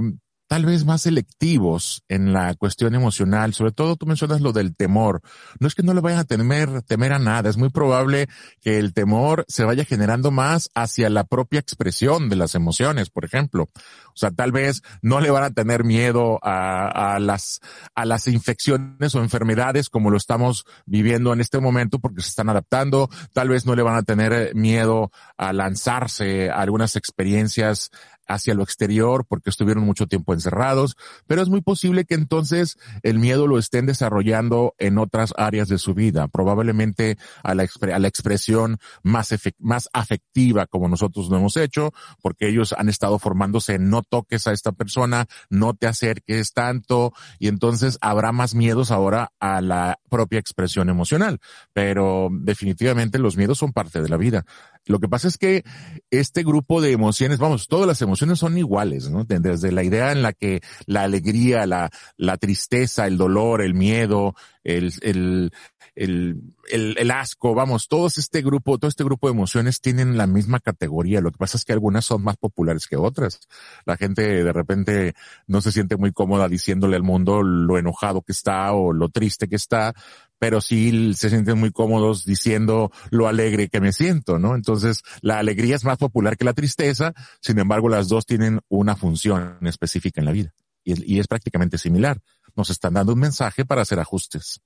tal 0.47 0.65
vez 0.65 0.85
más 0.85 1.01
selectivos 1.01 2.03
en 2.07 2.33
la 2.33 2.55
cuestión 2.55 2.95
emocional. 2.95 3.53
Sobre 3.53 3.71
todo 3.71 3.95
tú 3.95 4.05
mencionas 4.05 4.41
lo 4.41 4.53
del 4.53 4.75
temor. 4.75 5.21
No 5.59 5.67
es 5.67 5.75
que 5.75 5.83
no 5.83 5.93
le 5.93 6.01
vayan 6.01 6.19
a 6.19 6.23
temer, 6.23 6.81
temer 6.83 7.13
a 7.13 7.19
nada. 7.19 7.49
Es 7.49 7.57
muy 7.57 7.69
probable 7.69 8.27
que 8.61 8.79
el 8.79 8.93
temor 8.93 9.45
se 9.47 9.65
vaya 9.65 9.85
generando 9.85 10.31
más 10.31 10.69
hacia 10.73 11.09
la 11.09 11.25
propia 11.25 11.59
expresión 11.59 12.29
de 12.29 12.37
las 12.37 12.55
emociones, 12.55 13.09
por 13.09 13.25
ejemplo. 13.25 13.69
O 13.73 14.19
sea, 14.19 14.31
tal 14.31 14.51
vez 14.51 14.81
no 15.01 15.19
le 15.19 15.29
van 15.29 15.43
a 15.43 15.51
tener 15.51 15.83
miedo 15.83 16.39
a, 16.41 17.15
a 17.15 17.19
las, 17.19 17.59
a 17.93 18.05
las 18.05 18.27
infecciones 18.27 19.13
o 19.15 19.19
enfermedades 19.19 19.89
como 19.89 20.09
lo 20.09 20.17
estamos 20.17 20.65
viviendo 20.85 21.33
en 21.33 21.41
este 21.41 21.59
momento 21.59 21.99
porque 21.99 22.21
se 22.21 22.29
están 22.29 22.49
adaptando. 22.49 23.09
Tal 23.33 23.49
vez 23.49 23.65
no 23.65 23.75
le 23.75 23.83
van 23.83 23.95
a 23.95 24.03
tener 24.03 24.55
miedo 24.55 25.11
a 25.37 25.51
lanzarse 25.53 26.49
a 26.49 26.61
algunas 26.61 26.95
experiencias 26.95 27.91
hacia 28.27 28.53
lo 28.53 28.63
exterior 28.63 29.25
porque 29.27 29.49
estuvieron 29.49 29.83
mucho 29.83 30.07
tiempo 30.07 30.33
encerrados, 30.33 30.95
pero 31.27 31.41
es 31.41 31.49
muy 31.49 31.61
posible 31.61 32.05
que 32.05 32.15
entonces 32.15 32.77
el 33.03 33.19
miedo 33.19 33.47
lo 33.47 33.57
estén 33.57 33.85
desarrollando 33.85 34.75
en 34.77 34.97
otras 34.97 35.33
áreas 35.37 35.67
de 35.67 35.77
su 35.77 35.93
vida, 35.93 36.27
probablemente 36.27 37.17
a 37.43 37.55
la, 37.55 37.67
a 37.93 37.99
la 37.99 38.07
expresión 38.07 38.77
más, 39.03 39.33
más 39.59 39.89
afectiva 39.93 40.65
como 40.65 40.87
nosotros 40.87 41.29
lo 41.29 41.37
hemos 41.37 41.57
hecho, 41.57 41.93
porque 42.21 42.49
ellos 42.49 42.73
han 42.77 42.89
estado 42.89 43.19
formándose 43.19 43.75
en 43.75 43.89
no 43.89 44.03
toques 44.03 44.47
a 44.47 44.51
esta 44.51 44.71
persona, 44.71 45.27
no 45.49 45.73
te 45.73 45.87
acerques 45.87 46.53
tanto, 46.53 47.13
y 47.39 47.47
entonces 47.47 47.97
habrá 48.01 48.31
más 48.31 48.55
miedos 48.55 48.91
ahora 48.91 49.31
a 49.39 49.61
la 49.61 49.99
propia 50.09 50.39
expresión 50.39 50.89
emocional, 50.89 51.39
pero 51.73 52.29
definitivamente 52.31 53.19
los 53.19 53.37
miedos 53.37 53.57
son 53.57 53.73
parte 53.73 54.01
de 54.01 54.09
la 54.09 54.17
vida. 54.17 54.45
Lo 54.85 54.99
que 54.99 55.09
pasa 55.09 55.27
es 55.27 55.37
que 55.37 55.63
este 56.11 56.43
grupo 56.43 56.81
de 56.81 56.91
emociones, 56.91 57.39
vamos, 57.39 57.67
todas 57.67 57.87
las 57.87 58.01
emociones 58.01 58.16
son 58.17 58.57
iguales, 58.57 59.09
¿no? 59.09 59.23
Desde 59.23 59.71
la 59.71 59.83
idea 59.83 60.11
en 60.11 60.21
la 60.21 60.33
que 60.33 60.61
la 60.85 61.03
alegría, 61.03 61.65
la, 61.65 61.89
la 62.17 62.37
tristeza, 62.37 63.07
el 63.07 63.17
dolor, 63.17 63.61
el 63.61 63.73
miedo, 63.73 64.35
el, 64.67 64.93
el, 65.01 65.51
el, 65.95 66.95
el, 66.97 67.11
asco, 67.11 67.55
vamos, 67.55 67.87
todo 67.87 68.07
este 68.07 68.41
grupo, 68.41 68.77
todo 68.77 68.89
este 68.89 69.05
grupo 69.05 69.27
de 69.27 69.33
emociones 69.33 69.79
tienen 69.79 70.17
la 70.17 70.27
misma 70.27 70.59
categoría. 70.59 71.21
Lo 71.21 71.31
que 71.31 71.37
pasa 71.37 71.57
es 71.57 71.63
que 71.63 71.71
algunas 71.71 72.05
son 72.05 72.21
más 72.21 72.35
populares 72.35 72.85
que 72.85 72.97
otras. 72.97 73.39
La 73.85 73.95
gente 73.95 74.43
de 74.43 74.53
repente 74.53 75.13
no 75.47 75.61
se 75.61 75.71
siente 75.71 75.95
muy 75.95 76.11
cómoda 76.11 76.49
diciéndole 76.49 76.97
al 76.97 77.03
mundo 77.03 77.43
lo 77.43 77.77
enojado 77.77 78.21
que 78.21 78.33
está 78.33 78.73
o 78.73 78.91
lo 78.91 79.07
triste 79.07 79.47
que 79.47 79.55
está, 79.55 79.93
pero 80.37 80.59
sí 80.59 81.13
se 81.13 81.29
sienten 81.29 81.57
muy 81.57 81.71
cómodos 81.71 82.25
diciendo 82.25 82.91
lo 83.09 83.27
alegre 83.27 83.69
que 83.69 83.79
me 83.79 83.93
siento, 83.93 84.37
¿no? 84.37 84.53
Entonces, 84.53 85.01
la 85.21 85.39
alegría 85.39 85.77
es 85.77 85.85
más 85.85 85.97
popular 85.97 86.35
que 86.35 86.45
la 86.45 86.53
tristeza, 86.53 87.13
sin 87.39 87.57
embargo, 87.57 87.87
las 87.87 88.09
dos 88.09 88.25
tienen 88.25 88.59
una 88.67 88.97
función 88.97 89.57
específica 89.61 90.19
en 90.19 90.25
la 90.25 90.33
vida 90.33 90.53
y, 90.95 91.19
es 91.19 91.27
prácticamente 91.27 91.77
similar. 91.77 92.19
Nos 92.57 92.69
están 92.71 92.95
dando 92.95 93.13
un 93.13 93.19
mensaje 93.19 93.63
para 93.63 93.83
hacer 93.83 93.99
ajustes. 93.99 94.61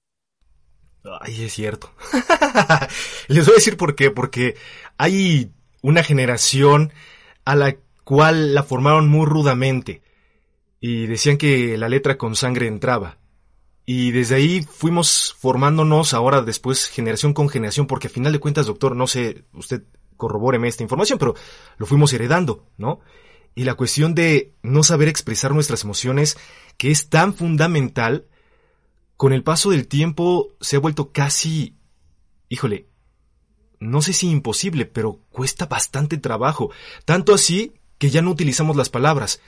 Ay, 1.19 1.43
es 1.43 1.53
cierto. 1.53 1.91
Les 3.27 3.45
voy 3.45 3.53
a 3.53 3.57
decir 3.57 3.77
por 3.77 3.95
qué, 3.95 4.09
porque 4.09 4.55
hay 4.97 5.51
una 5.81 6.01
generación 6.03 6.93
a 7.43 7.55
la 7.55 7.75
cual 8.03 8.53
la 8.53 8.63
formaron 8.63 9.09
muy 9.09 9.25
rudamente 9.25 10.01
y 10.79 11.05
decían 11.07 11.37
que 11.37 11.77
la 11.77 11.89
letra 11.89 12.17
con 12.17 12.35
sangre 12.35 12.67
entraba. 12.67 13.17
Y 13.85 14.11
desde 14.11 14.35
ahí 14.35 14.61
fuimos 14.61 15.35
formándonos 15.37 16.13
ahora 16.13 16.41
después 16.41 16.87
generación 16.87 17.33
con 17.33 17.49
generación, 17.49 17.87
porque 17.87 18.07
a 18.07 18.11
final 18.11 18.31
de 18.31 18.39
cuentas, 18.39 18.67
doctor, 18.67 18.95
no 18.95 19.05
sé, 19.07 19.43
usted 19.53 19.83
corrobóreme 20.15 20.67
esta 20.67 20.83
información, 20.83 21.19
pero 21.19 21.35
lo 21.77 21.85
fuimos 21.85 22.13
heredando, 22.13 22.67
¿no? 22.77 23.01
Y 23.55 23.65
la 23.65 23.75
cuestión 23.75 24.15
de 24.15 24.53
no 24.63 24.83
saber 24.83 25.07
expresar 25.07 25.53
nuestras 25.53 25.83
emociones, 25.83 26.37
que 26.77 26.91
es 26.91 27.09
tan 27.09 27.33
fundamental, 27.33 28.27
con 29.17 29.33
el 29.33 29.43
paso 29.43 29.69
del 29.69 29.87
tiempo 29.87 30.49
se 30.61 30.77
ha 30.77 30.79
vuelto 30.79 31.11
casi, 31.11 31.75
híjole, 32.49 32.87
no 33.79 34.01
sé 34.01 34.13
si 34.13 34.29
imposible, 34.29 34.85
pero 34.85 35.19
cuesta 35.31 35.65
bastante 35.65 36.17
trabajo. 36.17 36.71
Tanto 37.03 37.33
así 37.33 37.73
que 37.97 38.09
ya 38.09 38.21
no 38.21 38.31
utilizamos 38.31 38.75
las 38.75 38.89
palabras. 38.89 39.41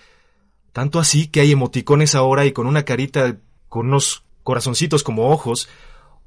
Tanto 0.74 1.00
así 1.00 1.28
que 1.28 1.40
hay 1.40 1.52
emoticones 1.52 2.16
ahora 2.16 2.46
y 2.46 2.52
con 2.52 2.68
una 2.68 2.84
carita 2.84 3.38
con 3.70 3.88
unos 3.88 4.24
corazoncitos 4.44 5.04
como 5.04 5.32
ojos, 5.32 5.70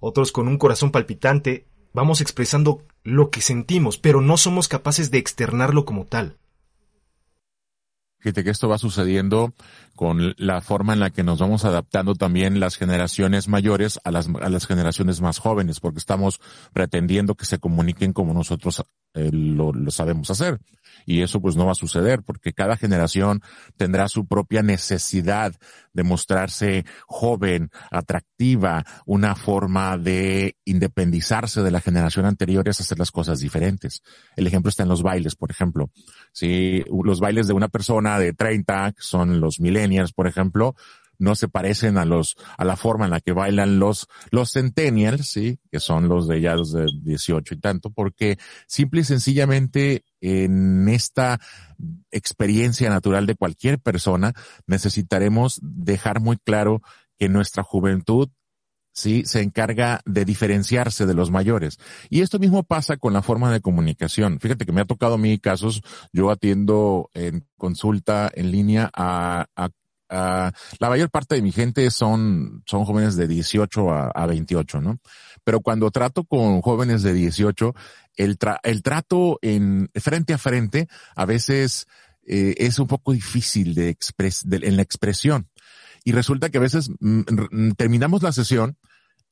otros 0.00 0.32
con 0.32 0.48
un 0.48 0.58
corazón 0.58 0.90
palpitante, 0.90 1.66
vamos 1.92 2.20
expresando 2.20 2.82
lo 3.02 3.30
que 3.30 3.40
sentimos, 3.40 3.98
pero 3.98 4.20
no 4.20 4.36
somos 4.36 4.68
capaces 4.68 5.10
de 5.10 5.18
externarlo 5.18 5.84
como 5.84 6.04
tal. 6.06 6.36
Fíjate 8.18 8.44
que 8.44 8.50
esto 8.50 8.68
va 8.68 8.78
sucediendo 8.78 9.54
con 9.94 10.34
la 10.38 10.60
forma 10.60 10.92
en 10.92 11.00
la 11.00 11.10
que 11.10 11.22
nos 11.22 11.38
vamos 11.38 11.64
adaptando 11.64 12.14
también 12.14 12.60
las 12.60 12.76
generaciones 12.76 13.46
mayores 13.46 14.00
a 14.04 14.10
las, 14.10 14.28
a 14.40 14.48
las 14.48 14.66
generaciones 14.66 15.20
más 15.20 15.38
jóvenes, 15.38 15.80
porque 15.80 15.98
estamos 15.98 16.40
pretendiendo 16.72 17.34
que 17.34 17.44
se 17.44 17.58
comuniquen 17.58 18.12
como 18.12 18.34
nosotros 18.34 18.82
eh, 19.14 19.30
lo, 19.32 19.72
lo, 19.72 19.90
sabemos 19.90 20.30
hacer. 20.30 20.58
Y 21.04 21.22
eso 21.22 21.40
pues 21.40 21.56
no 21.56 21.66
va 21.66 21.72
a 21.72 21.76
suceder, 21.76 22.22
porque 22.22 22.52
cada 22.52 22.76
generación 22.76 23.42
tendrá 23.76 24.08
su 24.08 24.26
propia 24.26 24.62
necesidad 24.62 25.54
de 25.92 26.02
mostrarse 26.02 26.84
joven, 27.06 27.70
atractiva, 27.90 28.84
una 29.06 29.34
forma 29.34 29.96
de 29.98 30.56
independizarse 30.64 31.62
de 31.62 31.70
la 31.70 31.80
generación 31.80 32.26
anterior 32.26 32.68
es 32.68 32.80
hacer 32.80 32.98
las 32.98 33.10
cosas 33.10 33.40
diferentes. 33.40 34.02
El 34.36 34.46
ejemplo 34.46 34.68
está 34.68 34.82
en 34.82 34.88
los 34.88 35.02
bailes, 35.02 35.36
por 35.36 35.50
ejemplo. 35.50 35.90
Si 36.32 36.84
los 37.04 37.20
bailes 37.20 37.46
de 37.46 37.54
una 37.54 37.68
persona 37.68 38.18
de 38.18 38.32
30, 38.32 38.92
que 38.92 39.02
son 39.02 39.40
los 39.40 39.60
millennials, 39.60 40.12
por 40.12 40.26
ejemplo, 40.26 40.74
no 41.18 41.34
se 41.34 41.48
parecen 41.48 41.98
a 41.98 42.04
los, 42.04 42.36
a 42.56 42.64
la 42.64 42.76
forma 42.76 43.06
en 43.06 43.10
la 43.10 43.20
que 43.20 43.32
bailan 43.32 43.78
los, 43.78 44.08
los 44.30 44.50
centennials, 44.52 45.30
sí, 45.30 45.58
que 45.70 45.80
son 45.80 46.08
los 46.08 46.28
de 46.28 46.40
ya 46.40 46.54
los 46.54 46.72
de 46.72 46.86
18 47.02 47.54
y 47.54 47.60
tanto, 47.60 47.90
porque 47.90 48.38
simple 48.66 49.00
y 49.00 49.04
sencillamente 49.04 50.04
en 50.20 50.88
esta 50.88 51.40
experiencia 52.10 52.88
natural 52.90 53.26
de 53.26 53.34
cualquier 53.34 53.78
persona 53.78 54.32
necesitaremos 54.66 55.58
dejar 55.62 56.20
muy 56.20 56.36
claro 56.38 56.82
que 57.18 57.28
nuestra 57.28 57.62
juventud 57.62 58.30
¿sí? 58.96 59.22
Se 59.26 59.42
encarga 59.42 60.00
de 60.06 60.24
diferenciarse 60.24 61.06
de 61.06 61.14
los 61.14 61.30
mayores. 61.30 61.78
Y 62.08 62.22
esto 62.22 62.38
mismo 62.38 62.64
pasa 62.64 62.96
con 62.96 63.12
la 63.12 63.22
forma 63.22 63.52
de 63.52 63.60
comunicación. 63.60 64.40
Fíjate 64.40 64.64
que 64.64 64.72
me 64.72 64.80
ha 64.80 64.86
tocado 64.86 65.14
a 65.14 65.18
mí 65.18 65.38
casos, 65.38 65.82
yo 66.12 66.30
atiendo 66.30 67.10
en 67.14 67.46
consulta 67.58 68.30
en 68.34 68.50
línea 68.50 68.90
a, 68.94 69.46
a, 69.54 69.68
la 70.08 70.52
mayor 70.80 71.10
parte 71.10 71.34
de 71.34 71.42
mi 71.42 71.52
gente 71.52 71.90
son, 71.90 72.62
son 72.66 72.84
jóvenes 72.84 73.16
de 73.16 73.26
18 73.26 73.90
a, 73.90 74.08
a 74.08 74.26
28, 74.26 74.80
¿no? 74.80 74.98
Pero 75.44 75.60
cuando 75.60 75.90
trato 75.90 76.24
con 76.24 76.60
jóvenes 76.60 77.02
de 77.02 77.12
18, 77.12 77.74
el, 78.16 78.38
tra 78.38 78.60
el 78.62 78.82
trato 78.82 79.38
en 79.42 79.90
frente 79.94 80.34
a 80.34 80.38
frente 80.38 80.88
a 81.14 81.24
veces 81.24 81.86
eh, 82.26 82.54
es 82.58 82.78
un 82.78 82.86
poco 82.86 83.12
difícil 83.12 83.74
de, 83.74 83.88
expres 83.88 84.44
en 84.50 84.76
la 84.76 84.82
expresión. 84.82 85.48
Y 86.04 86.12
resulta 86.12 86.50
que 86.50 86.58
a 86.58 86.60
veces 86.60 86.90
mm, 87.00 87.72
terminamos 87.76 88.22
la 88.22 88.32
sesión 88.32 88.76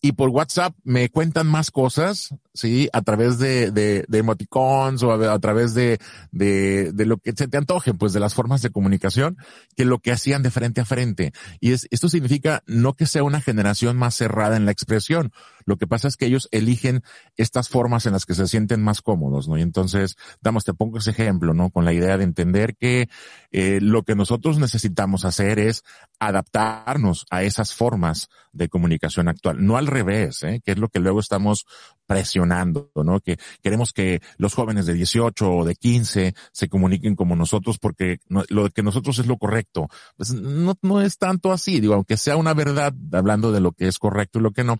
y 0.05 0.13
por 0.13 0.29
WhatsApp 0.29 0.77
me 0.85 1.09
cuentan 1.09 1.47
más 1.47 1.71
cosas, 1.71 2.35
sí, 2.53 2.91
a 2.93 3.01
través 3.01 3.39
de, 3.39 3.71
de, 3.71 4.05
de 4.07 4.19
emoticons 4.19 5.03
o 5.03 5.13
a, 5.13 5.39
través 5.39 5.73
de, 5.73 5.99
de, 6.31 6.93
de, 6.93 7.07
lo 7.07 7.17
que 7.17 7.33
se 7.33 7.49
te 7.49 7.57
antoje, 7.57 7.95
pues 7.95 8.13
de 8.13 8.21
las 8.21 8.35
formas 8.35 8.61
de 8.61 8.69
comunicación, 8.69 9.39
que 9.75 9.87
lo 9.87 10.01
que 10.01 10.13
hacían 10.13 10.43
de 10.43 10.51
frente 10.51 10.83
a 10.83 10.85
frente. 10.85 11.33
Y 11.59 11.73
es, 11.73 11.89
esto 11.91 12.11
significa 12.11 12.63
no 12.67 12.93
que 12.93 13.07
sea 13.07 13.23
una 13.23 13.41
generación 13.41 13.97
más 13.97 14.15
cerrada 14.15 14.59
en 14.59 14.67
la 14.67 14.73
expresión. 14.73 15.33
Lo 15.65 15.77
que 15.77 15.87
pasa 15.87 16.09
es 16.09 16.17
que 16.17 16.27
ellos 16.27 16.49
eligen 16.51 17.03
estas 17.37 17.69
formas 17.69 18.07
en 18.07 18.13
las 18.13 18.27
que 18.27 18.35
se 18.35 18.47
sienten 18.47 18.83
más 18.83 19.03
cómodos, 19.03 19.49
¿no? 19.49 19.59
Y 19.59 19.63
entonces, 19.63 20.17
damos, 20.41 20.65
te 20.65 20.75
pongo 20.75 20.99
ese 20.99 21.11
ejemplo, 21.11 21.55
¿no? 21.55 21.71
Con 21.71 21.85
la 21.85 21.93
idea 21.93 22.17
de 22.17 22.25
entender 22.25 22.77
que 22.77 23.09
eh, 23.51 23.79
lo 23.81 24.03
que 24.03 24.15
nosotros 24.15 24.59
necesitamos 24.59 25.25
hacer 25.25 25.59
es 25.59 25.85
adaptarnos 26.19 27.27
a 27.31 27.43
esas 27.43 27.75
formas 27.75 28.29
de 28.53 28.69
comunicación 28.69 29.29
actual, 29.29 29.65
no 29.65 29.77
al 29.77 29.87
revés, 29.87 30.43
¿eh? 30.43 30.61
que 30.65 30.73
es 30.73 30.79
lo 30.79 30.89
que 30.89 31.01
luego 31.01 31.21
estamos 31.21 31.67
presionando, 32.07 32.91
¿no? 32.95 33.21
Que 33.21 33.37
queremos 33.63 33.93
que 33.93 34.21
los 34.37 34.55
jóvenes 34.55 34.87
de 34.87 34.95
18 34.95 35.51
o 35.51 35.65
de 35.65 35.75
15 35.75 36.35
se 36.53 36.69
comuniquen 36.69 37.17
como 37.17 37.37
nosotros 37.37 37.79
porque 37.79 38.21
lo 38.29 38.71
que 38.71 38.83
nosotros 38.83 39.19
es 39.19 39.27
lo 39.27 39.39
correcto. 39.39 39.89
Pues 40.17 40.33
no, 40.33 40.75
no 40.83 41.01
es 41.01 41.19
tanto 41.19 41.53
así, 41.53 41.81
digo, 41.81 41.95
aunque 41.95 42.17
sea 42.17 42.37
una 42.37 42.55
verdad 42.55 42.95
hablando 43.13 43.53
de 43.53 43.61
lo 43.61 43.73
que 43.73 43.89
es 43.89 43.99
correcto 43.99 44.39
y 44.39 44.43
lo 44.43 44.53
que 44.53 44.65
no, 44.65 44.79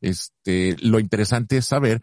este, 0.00 0.76
lo 0.80 1.00
interesante 1.00 1.58
es 1.58 1.66
saber 1.66 2.02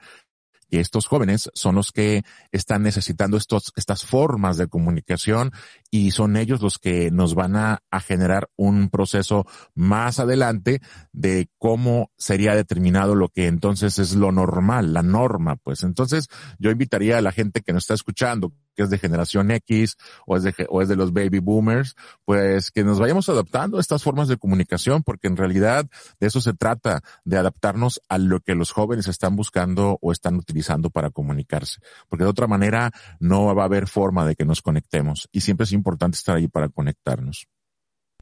que 0.73 0.79
estos 0.79 1.05
jóvenes 1.05 1.51
son 1.53 1.75
los 1.75 1.91
que 1.91 2.23
están 2.51 2.81
necesitando 2.81 3.38
estos, 3.38 3.71
estas 3.75 4.05
formas 4.05 4.57
de 4.57 4.67
comunicación 4.67 5.51
y 5.91 6.09
son 6.09 6.35
ellos 6.35 6.63
los 6.63 6.79
que 6.79 7.12
nos 7.12 7.35
van 7.35 7.55
a, 7.55 7.83
a, 7.91 8.00
generar 8.00 8.50
un 8.55 8.89
proceso 8.89 9.45
más 9.75 10.19
adelante 10.19 10.81
de 11.12 11.47
cómo 11.59 12.12
sería 12.17 12.55
determinado 12.55 13.13
lo 13.13 13.29
que 13.29 13.45
entonces 13.45 14.00
es 14.00 14.15
lo 14.15 14.31
normal, 14.31 14.93
la 14.93 15.03
norma, 15.03 15.57
pues. 15.57 15.83
Entonces, 15.83 16.27
yo 16.57 16.71
invitaría 16.71 17.19
a 17.19 17.21
la 17.21 17.31
gente 17.31 17.62
que 17.62 17.71
nos 17.71 17.83
está 17.83 17.93
escuchando, 17.93 18.51
que 18.75 18.83
es 18.83 18.89
de 18.89 18.97
generación 18.97 19.51
X 19.51 19.97
o 20.25 20.37
es 20.37 20.43
de, 20.43 20.53
o 20.69 20.81
es 20.81 20.87
de 20.87 20.95
los 20.95 21.13
baby 21.13 21.39
boomers, 21.39 21.95
pues 22.25 22.71
que 22.71 22.83
nos 22.83 22.99
vayamos 22.99 23.29
adaptando 23.29 23.77
a 23.77 23.81
estas 23.81 24.03
formas 24.03 24.27
de 24.27 24.37
comunicación, 24.37 25.03
porque 25.03 25.27
en 25.27 25.37
realidad 25.37 25.85
de 26.19 26.27
eso 26.27 26.41
se 26.41 26.53
trata, 26.53 27.01
de 27.23 27.37
adaptarnos 27.37 28.01
a 28.09 28.17
lo 28.17 28.39
que 28.39 28.55
los 28.55 28.71
jóvenes 28.71 29.07
están 29.07 29.35
buscando 29.35 29.97
o 30.01 30.11
están 30.11 30.35
utilizando 30.35 30.89
para 30.89 31.09
comunicarse, 31.09 31.79
porque 32.09 32.23
de 32.23 32.29
otra 32.29 32.47
manera 32.47 32.91
no 33.19 33.53
va 33.55 33.63
a 33.63 33.65
haber 33.65 33.87
forma 33.87 34.25
de 34.25 34.35
que 34.35 34.45
nos 34.45 34.61
conectemos 34.61 35.27
y 35.31 35.41
siempre 35.41 35.65
es 35.65 35.71
importante 35.71 36.17
estar 36.17 36.35
ahí 36.35 36.47
para 36.47 36.69
conectarnos. 36.69 37.47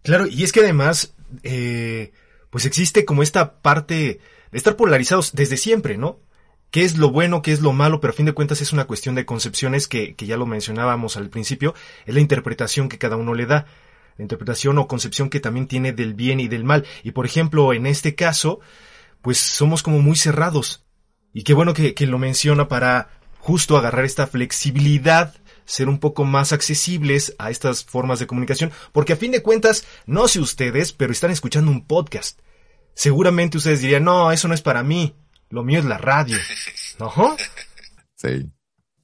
Claro, 0.03 0.25
y 0.27 0.43
es 0.43 0.51
que 0.51 0.61
además, 0.61 1.13
eh, 1.43 2.11
pues 2.49 2.65
existe 2.65 3.05
como 3.05 3.23
esta 3.23 3.61
parte 3.61 4.19
de 4.51 4.57
estar 4.57 4.75
polarizados 4.75 5.33
desde 5.33 5.57
siempre, 5.57 5.97
¿no? 5.97 6.19
Qué 6.71 6.83
es 6.83 6.97
lo 6.97 7.11
bueno, 7.11 7.41
qué 7.41 7.51
es 7.51 7.61
lo 7.61 7.73
malo, 7.73 7.99
pero 7.99 8.11
a 8.11 8.15
fin 8.15 8.25
de 8.25 8.33
cuentas 8.33 8.61
es 8.61 8.73
una 8.73 8.85
cuestión 8.85 9.13
de 9.15 9.25
concepciones 9.25 9.87
que, 9.87 10.15
que 10.15 10.25
ya 10.25 10.37
lo 10.37 10.45
mencionábamos 10.45 11.17
al 11.17 11.29
principio, 11.29 11.75
es 12.05 12.13
la 12.15 12.21
interpretación 12.21 12.89
que 12.89 12.97
cada 12.97 13.17
uno 13.17 13.33
le 13.33 13.45
da, 13.45 13.67
la 14.17 14.23
interpretación 14.23 14.77
o 14.77 14.87
concepción 14.87 15.29
que 15.29 15.39
también 15.39 15.67
tiene 15.67 15.93
del 15.93 16.13
bien 16.13 16.39
y 16.39 16.47
del 16.47 16.63
mal. 16.63 16.85
Y 17.03 17.11
por 17.11 17.25
ejemplo, 17.25 17.73
en 17.73 17.85
este 17.85 18.15
caso, 18.15 18.59
pues 19.21 19.37
somos 19.37 19.83
como 19.83 20.01
muy 20.01 20.15
cerrados. 20.15 20.85
Y 21.33 21.43
qué 21.43 21.53
bueno 21.53 21.73
que, 21.73 21.93
que 21.93 22.07
lo 22.07 22.17
menciona 22.17 22.67
para 22.67 23.09
justo 23.39 23.77
agarrar 23.77 24.05
esta 24.05 24.27
flexibilidad 24.27 25.35
ser 25.65 25.89
un 25.89 25.99
poco 25.99 26.25
más 26.25 26.51
accesibles 26.51 27.35
a 27.37 27.49
estas 27.49 27.85
formas 27.85 28.19
de 28.19 28.27
comunicación, 28.27 28.71
porque 28.91 29.13
a 29.13 29.17
fin 29.17 29.31
de 29.31 29.41
cuentas, 29.41 29.85
no 30.05 30.27
sé 30.27 30.39
ustedes, 30.39 30.91
pero 30.91 31.13
están 31.13 31.31
escuchando 31.31 31.71
un 31.71 31.85
podcast. 31.85 32.39
Seguramente 32.93 33.57
ustedes 33.57 33.81
dirían, 33.81 34.03
no, 34.03 34.31
eso 34.31 34.47
no 34.47 34.53
es 34.53 34.61
para 34.61 34.83
mí. 34.83 35.15
Lo 35.51 35.63
mío 35.63 35.79
es 35.79 35.85
la 35.85 35.97
radio. 35.97 36.37
¿No? 36.99 37.11
Sí. 38.15 38.49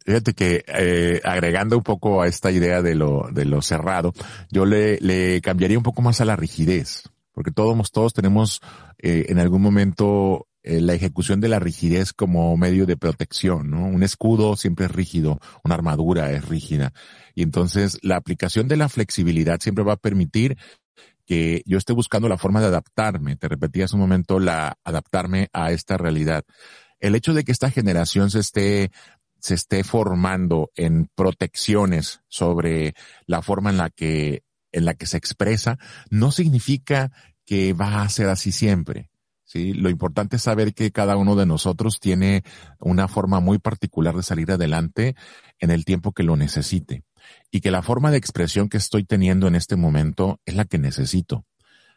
Fíjate 0.05 0.33
que 0.33 0.63
eh, 0.67 1.19
agregando 1.25 1.77
un 1.77 1.83
poco 1.83 2.21
a 2.21 2.27
esta 2.27 2.49
idea 2.49 2.81
de 2.81 2.95
lo, 2.95 3.27
de 3.31 3.43
lo 3.43 3.61
cerrado, 3.61 4.13
yo 4.49 4.65
le, 4.65 4.97
le 5.01 5.41
cambiaría 5.41 5.77
un 5.77 5.83
poco 5.83 6.01
más 6.01 6.21
a 6.21 6.25
la 6.25 6.37
rigidez, 6.37 7.03
porque 7.33 7.51
todos, 7.51 7.91
todos 7.91 8.13
tenemos 8.13 8.61
eh, 8.99 9.25
en 9.27 9.39
algún 9.39 9.61
momento 9.61 10.47
eh, 10.63 10.81
la 10.81 10.93
ejecución 10.93 11.39
de 11.41 11.49
la 11.49 11.59
rigidez 11.59 12.13
como 12.13 12.55
medio 12.57 12.85
de 12.85 12.97
protección, 12.97 13.69
¿no? 13.69 13.85
Un 13.85 14.03
escudo 14.03 14.55
siempre 14.55 14.85
es 14.85 14.91
rígido, 14.91 15.39
una 15.63 15.75
armadura 15.75 16.31
es 16.31 16.45
rígida. 16.45 16.93
Y 17.35 17.43
entonces 17.43 17.99
la 18.01 18.15
aplicación 18.15 18.67
de 18.67 18.75
la 18.75 18.89
flexibilidad 18.89 19.59
siempre 19.61 19.83
va 19.83 19.93
a 19.93 19.97
permitir 19.97 20.57
que 21.27 21.62
yo 21.65 21.77
esté 21.77 21.93
buscando 21.93 22.29
la 22.29 22.38
forma 22.38 22.62
de 22.62 22.67
adaptarme. 22.67 23.36
Te 23.36 23.50
repetí 23.50 23.81
hace 23.81 23.96
un 23.96 24.01
momento 24.01 24.39
la 24.39 24.77
adaptarme 24.84 25.50
a 25.53 25.72
esta 25.72 25.98
realidad. 25.98 26.43
El 27.00 27.13
hecho 27.13 27.34
de 27.34 27.43
que 27.43 27.51
esta 27.51 27.69
generación 27.69 28.31
se 28.31 28.39
esté 28.39 28.91
se 29.39 29.53
esté 29.53 29.84
formando 29.84 30.72
en 30.75 31.10
protecciones 31.13 32.22
sobre 32.27 32.96
la 33.27 33.43
forma 33.43 33.69
en 33.69 33.77
la 33.77 33.91
que 33.91 34.41
en 34.72 34.86
la 34.86 34.96
que 34.96 35.05
se 35.05 35.17
expresa 35.17 35.77
no 36.10 36.31
significa 36.31 37.12
que 37.46 37.74
va 37.74 38.01
a 38.01 38.10
ser 38.10 38.29
así 38.29 38.51
siempre. 38.51 39.10
Sí, 39.43 39.74
lo 39.74 39.89
importante 39.89 40.38
es 40.38 40.41
saber 40.41 40.74
que 40.74 40.91
cada 40.91 41.15
uno 41.17 41.36
de 41.36 41.46
nosotros 41.46 42.00
tiene 42.00 42.43
una 42.79 43.07
forma 43.07 43.39
muy 43.39 43.60
particular 43.60 44.15
de 44.15 44.24
salir 44.24 44.51
adelante 44.51 45.15
en 45.60 45.72
el 45.72 45.86
tiempo 45.86 46.12
que 46.12 46.24
lo 46.24 46.36
necesite 46.36 47.03
y 47.51 47.62
que 47.62 47.72
la 47.72 47.81
forma 47.81 48.12
de 48.12 48.17
expresión 48.17 48.69
que 48.69 48.77
estoy 48.77 49.03
teniendo 49.03 49.48
en 49.48 49.55
este 49.55 49.75
momento 49.75 50.39
es 50.46 50.55
la 50.55 50.65
que 50.65 50.77
necesito. 50.77 51.46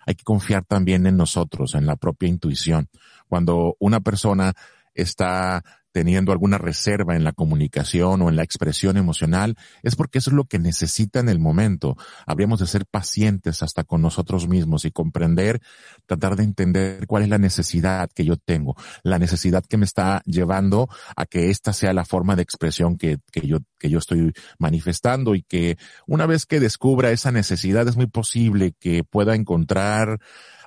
Hay 0.06 0.14
que 0.14 0.24
confiar 0.24 0.64
también 0.64 1.06
en 1.06 1.16
nosotros, 1.16 1.74
en 1.74 1.86
la 1.86 1.96
propia 1.96 2.28
intuición. 2.28 2.88
Cuando 3.28 3.76
una 3.78 4.00
persona 4.00 4.54
está 4.94 5.64
teniendo 5.92 6.32
alguna 6.32 6.58
reserva 6.58 7.16
en 7.16 7.24
la 7.24 7.32
comunicación 7.32 8.22
o 8.22 8.28
en 8.28 8.36
la 8.36 8.42
expresión 8.42 8.96
emocional, 8.96 9.56
es 9.82 9.96
porque 9.96 10.18
eso 10.18 10.30
es 10.30 10.36
lo 10.36 10.44
que 10.44 10.58
necesita 10.58 11.20
en 11.20 11.28
el 11.28 11.38
momento. 11.38 11.96
Habríamos 12.26 12.60
de 12.60 12.66
ser 12.66 12.86
pacientes 12.86 13.62
hasta 13.62 13.84
con 13.84 14.02
nosotros 14.02 14.48
mismos 14.48 14.84
y 14.84 14.90
comprender, 14.90 15.60
tratar 16.06 16.36
de 16.36 16.44
entender 16.44 17.06
cuál 17.06 17.24
es 17.24 17.28
la 17.28 17.38
necesidad 17.38 18.10
que 18.14 18.24
yo 18.24 18.36
tengo, 18.36 18.76
la 19.02 19.18
necesidad 19.18 19.64
que 19.64 19.76
me 19.76 19.84
está 19.84 20.22
llevando 20.24 20.88
a 21.16 21.26
que 21.26 21.50
esta 21.50 21.72
sea 21.72 21.92
la 21.92 22.04
forma 22.04 22.36
de 22.36 22.42
expresión 22.42 22.96
que, 22.96 23.18
que 23.32 23.46
yo, 23.46 23.58
que 23.78 23.90
yo 23.90 23.98
estoy 23.98 24.32
manifestando 24.58 25.34
y 25.34 25.42
que 25.42 25.76
una 26.06 26.26
vez 26.26 26.46
que 26.46 26.60
descubra 26.60 27.10
esa 27.10 27.32
necesidad 27.32 27.86
es 27.88 27.96
muy 27.96 28.06
posible 28.06 28.74
que 28.78 29.04
pueda 29.04 29.34
encontrar 29.34 30.20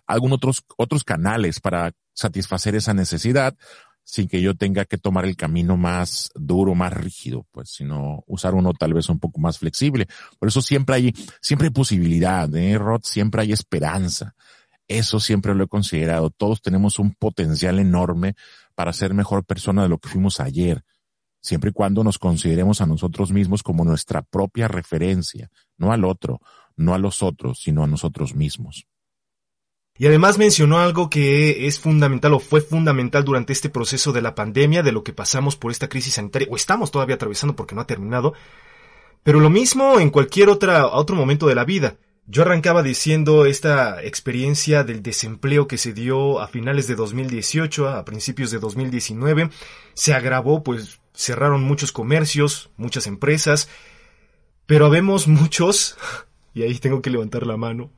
algún 0.06 0.34
otros, 0.34 0.63
otros 0.77 1.03
canales 1.03 1.60
para 1.60 1.92
satisfacer 2.13 2.75
esa 2.75 2.94
necesidad 2.94 3.56
sin 4.03 4.27
que 4.27 4.41
yo 4.41 4.55
tenga 4.55 4.86
que 4.86 4.98
tomar 4.98 5.25
el 5.25 5.36
camino 5.36 5.77
más 5.77 6.31
duro, 6.36 6.75
más 6.75 6.93
rígido, 6.93 7.45
pues, 7.51 7.69
sino 7.69 8.24
usar 8.27 8.53
uno 8.53 8.74
tal 8.74 8.93
vez 8.93 9.10
un 9.10 9.19
poco 9.19 9.39
más 9.39 9.60
flexible. 9.60 10.07
Por 10.39 10.50
eso 10.50 10.62
siempre 10.62 10.95
hay, 10.95 11.13
siempre 11.41 11.67
hay 11.67 11.74
posibilidad, 11.74 12.53
¿eh, 12.55 12.77
Rod? 12.77 13.01
Siempre 13.03 13.41
hay 13.41 13.51
esperanza. 13.51 14.36
Eso 14.88 15.19
siempre 15.19 15.55
lo 15.55 15.63
he 15.63 15.67
considerado. 15.67 16.29
Todos 16.29 16.62
tenemos 16.62 17.00
un 17.00 17.13
potencial 17.13 17.79
enorme 17.79 18.35
para 18.75 18.94
ser 18.94 19.13
mejor 19.13 19.46
persona 19.46 19.83
de 19.83 19.89
lo 19.89 19.98
que 19.98 20.09
fuimos 20.09 20.39
ayer, 20.39 20.83
siempre 21.42 21.70
y 21.70 21.74
cuando 21.74 22.03
nos 22.03 22.18
consideremos 22.18 22.81
a 22.81 22.85
nosotros 22.85 23.31
mismos 23.31 23.63
como 23.63 23.85
nuestra 23.85 24.22
propia 24.22 24.68
referencia, 24.68 25.50
no 25.77 25.92
al 25.92 26.03
otro, 26.05 26.42
no 26.75 26.94
a 26.94 26.98
los 26.98 27.22
otros, 27.22 27.59
sino 27.61 27.83
a 27.83 27.87
nosotros 27.87 28.35
mismos. 28.35 28.87
Y 29.98 30.08
además 30.08 30.40
mencionó 30.40 30.79
algo 30.79 31.10
que 31.10 31.68
es 31.68 31.79
fundamental 31.79 32.34
o 32.34 32.40
fue 32.40 32.62
fundamental 32.62 33.24
durante 33.24 33.53
este 33.53 33.70
proceso 33.70 34.12
de 34.12 34.24
la 34.24 34.34
pandemia, 34.34 34.82
de 34.82 34.92
lo 34.92 35.03
que 35.03 35.14
pasamos 35.14 35.56
por 35.56 35.72
esta 35.72 35.88
crisis 35.88 36.16
sanitaria, 36.16 36.48
o 36.50 36.56
estamos 36.56 36.90
todavía 36.90 37.16
atravesando 37.16 37.56
porque 37.56 37.75
no 37.75 37.82
ha 37.82 37.88
terminado, 37.88 38.34
pero 39.22 39.40
lo 39.40 39.51
mismo 39.51 40.00
en 40.00 40.10
cualquier 40.10 40.50
otro 40.50 41.16
momento 41.16 41.48
de 41.48 41.56
la 41.56 41.64
vida. 41.64 41.98
Yo 42.25 42.42
arrancaba 42.42 42.84
diciendo 42.84 43.46
esta 43.46 44.01
experiencia 44.01 44.84
del 44.84 45.03
desempleo 45.03 45.68
que 45.68 45.77
se 45.77 45.94
dio 45.94 46.40
a 46.40 46.48
finales 46.48 46.88
de 46.88 46.96
2018, 46.96 47.90
a 47.90 48.06
principios 48.06 48.50
de 48.50 48.60
2019, 48.60 49.50
se 49.94 50.14
agravó, 50.14 50.64
pues 50.64 51.00
cerraron 51.14 51.64
muchos 51.64 51.92
comercios, 51.92 52.72
muchas 52.77 53.08
empresas, 53.08 53.70
pero 54.66 54.86
habemos 54.86 55.27
muchos, 55.27 55.98
y 56.53 56.64
ahí 56.64 56.79
tengo 56.79 57.01
que 57.01 57.10
levantar 57.10 57.46
la 57.46 57.58
mano, 57.58 57.92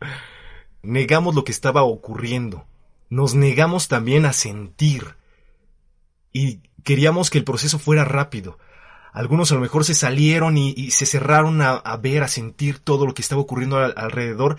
negamos 0.86 1.36
lo 1.36 1.43
que 1.43 1.52
estaba 1.52 1.84
ocurriendo, 1.84 2.65
nos 3.10 3.36
negamos 3.36 3.88
también 3.88 4.26
a 4.26 4.34
sentir 4.34 5.15
y 6.32 6.60
queríamos 6.84 7.30
que 7.30 7.38
el 7.38 7.43
proceso 7.43 7.80
fuera 7.80 8.06
rápido. 8.06 8.58
Algunos 9.13 9.52
a 9.52 9.56
lo 9.56 9.62
mejor 9.62 9.86
se 9.86 9.95
salieron 9.95 10.58
y, 10.58 10.91
se 10.91 11.06
cerraron 11.06 11.62
a, 11.62 11.98
ver, 12.02 12.24
a 12.24 12.28
sentir 12.28 12.80
todo 12.80 13.06
lo 13.06 13.13
que 13.13 13.21
estaba 13.21 13.41
ocurriendo 13.41 13.78
alrededor 13.78 14.58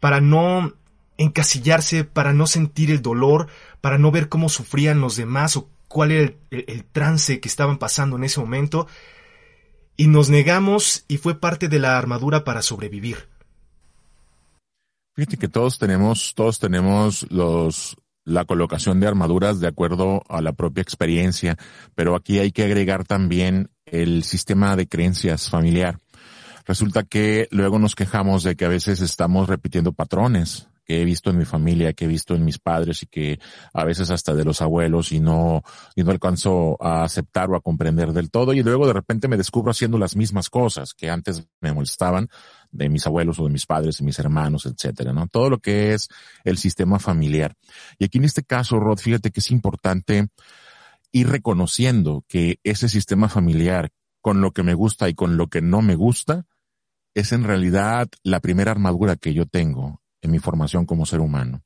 para 0.00 0.20
no 0.20 0.74
encasillarse, 1.16 2.04
para 2.04 2.34
no 2.34 2.46
sentir 2.46 2.90
el 2.90 3.00
dolor, 3.00 3.48
para 3.80 3.96
no 3.96 4.10
ver 4.10 4.28
cómo 4.28 4.50
sufrían 4.50 5.00
los 5.00 5.16
demás 5.16 5.56
o 5.56 5.68
cuál 5.88 6.12
era 6.12 6.32
el 6.50 6.84
trance 6.84 7.40
que 7.40 7.48
estaban 7.48 7.78
pasando 7.78 8.16
en 8.16 8.24
ese 8.24 8.40
momento. 8.40 8.86
Y 9.96 10.08
nos 10.08 10.28
negamos 10.28 11.04
y 11.08 11.16
fue 11.16 11.40
parte 11.40 11.68
de 11.68 11.78
la 11.78 11.96
armadura 11.96 12.44
para 12.44 12.60
sobrevivir. 12.60 13.28
Fíjate 15.14 15.36
que 15.36 15.48
todos 15.48 15.78
tenemos, 15.78 16.34
todos 16.34 16.58
tenemos 16.58 17.26
los, 17.30 17.96
la 18.24 18.44
colocación 18.44 19.00
de 19.00 19.06
armaduras 19.06 19.60
de 19.60 19.66
acuerdo 19.66 20.22
a 20.28 20.40
la 20.40 20.52
propia 20.52 20.82
experiencia, 20.82 21.56
pero 21.94 22.14
aquí 22.14 22.38
hay 22.38 22.52
que 22.52 22.64
agregar 22.64 23.04
también 23.04 23.70
el 23.86 24.24
sistema 24.24 24.76
de 24.76 24.88
creencias 24.88 25.50
familiar. 25.50 25.98
Resulta 26.64 27.02
que 27.02 27.48
luego 27.50 27.78
nos 27.78 27.94
quejamos 27.94 28.44
de 28.44 28.54
que 28.54 28.64
a 28.64 28.68
veces 28.68 29.00
estamos 29.00 29.48
repitiendo 29.48 29.92
patrones 29.92 30.69
que 30.90 31.02
he 31.02 31.04
visto 31.04 31.30
en 31.30 31.38
mi 31.38 31.44
familia, 31.44 31.92
que 31.92 32.06
he 32.06 32.08
visto 32.08 32.34
en 32.34 32.44
mis 32.44 32.58
padres 32.58 33.04
y 33.04 33.06
que 33.06 33.38
a 33.72 33.84
veces 33.84 34.10
hasta 34.10 34.34
de 34.34 34.44
los 34.44 34.60
abuelos 34.60 35.12
y 35.12 35.20
no, 35.20 35.62
y 35.94 36.02
no 36.02 36.10
alcanzo 36.10 36.76
a 36.80 37.04
aceptar 37.04 37.48
o 37.48 37.54
a 37.54 37.60
comprender 37.60 38.12
del 38.12 38.28
todo 38.28 38.54
y 38.54 38.64
luego 38.64 38.88
de 38.88 38.92
repente 38.92 39.28
me 39.28 39.36
descubro 39.36 39.70
haciendo 39.70 39.98
las 39.98 40.16
mismas 40.16 40.50
cosas 40.50 40.92
que 40.92 41.08
antes 41.08 41.46
me 41.60 41.72
molestaban 41.72 42.28
de 42.72 42.88
mis 42.88 43.06
abuelos 43.06 43.38
o 43.38 43.44
de 43.44 43.50
mis 43.50 43.66
padres 43.66 44.00
y 44.00 44.02
mis 44.02 44.18
hermanos, 44.18 44.66
etcétera, 44.66 45.12
¿no? 45.12 45.28
Todo 45.28 45.48
lo 45.48 45.60
que 45.60 45.94
es 45.94 46.08
el 46.42 46.58
sistema 46.58 46.98
familiar. 46.98 47.54
Y 47.96 48.06
aquí 48.06 48.18
en 48.18 48.24
este 48.24 48.42
caso, 48.42 48.80
Rod, 48.80 48.98
fíjate 48.98 49.30
que 49.30 49.38
es 49.38 49.52
importante 49.52 50.26
ir 51.12 51.28
reconociendo 51.28 52.24
que 52.26 52.58
ese 52.64 52.88
sistema 52.88 53.28
familiar 53.28 53.90
con 54.20 54.40
lo 54.40 54.50
que 54.50 54.64
me 54.64 54.74
gusta 54.74 55.08
y 55.08 55.14
con 55.14 55.36
lo 55.36 55.46
que 55.46 55.62
no 55.62 55.82
me 55.82 55.94
gusta 55.94 56.46
es 57.14 57.30
en 57.30 57.44
realidad 57.44 58.08
la 58.24 58.40
primera 58.40 58.72
armadura 58.72 59.14
que 59.14 59.34
yo 59.34 59.46
tengo 59.46 59.99
en 60.22 60.30
mi 60.30 60.38
formación 60.38 60.86
como 60.86 61.06
ser 61.06 61.20
humano. 61.20 61.62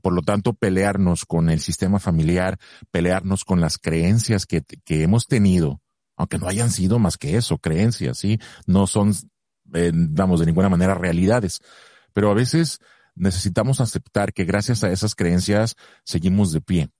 Por 0.00 0.12
lo 0.12 0.22
tanto, 0.22 0.54
pelearnos 0.54 1.24
con 1.24 1.50
el 1.50 1.60
sistema 1.60 1.98
familiar, 1.98 2.58
pelearnos 2.90 3.44
con 3.44 3.60
las 3.60 3.78
creencias 3.78 4.46
que, 4.46 4.64
hemos 4.88 5.26
tenido, 5.26 5.80
aunque 6.16 6.38
no 6.38 6.48
hayan 6.48 6.70
sido 6.70 6.98
más 6.98 7.16
que 7.16 7.36
eso, 7.36 7.58
creencias, 7.58 8.18
¿sí? 8.18 8.38
No 8.66 8.86
son, 8.86 9.14
eh, 9.74 9.90
vamos, 9.92 10.40
de 10.40 10.46
ninguna 10.46 10.68
manera 10.68 10.94
realidades. 10.94 11.60
Pero 12.12 12.30
a 12.30 12.34
veces 12.34 12.78
necesitamos 13.14 13.80
aceptar 13.80 14.32
que 14.32 14.44
gracias 14.44 14.84
a 14.84 14.90
esas 14.90 15.14
creencias 15.14 15.74
seguimos 16.04 16.52
de 16.52 16.60
pie. 16.60 16.90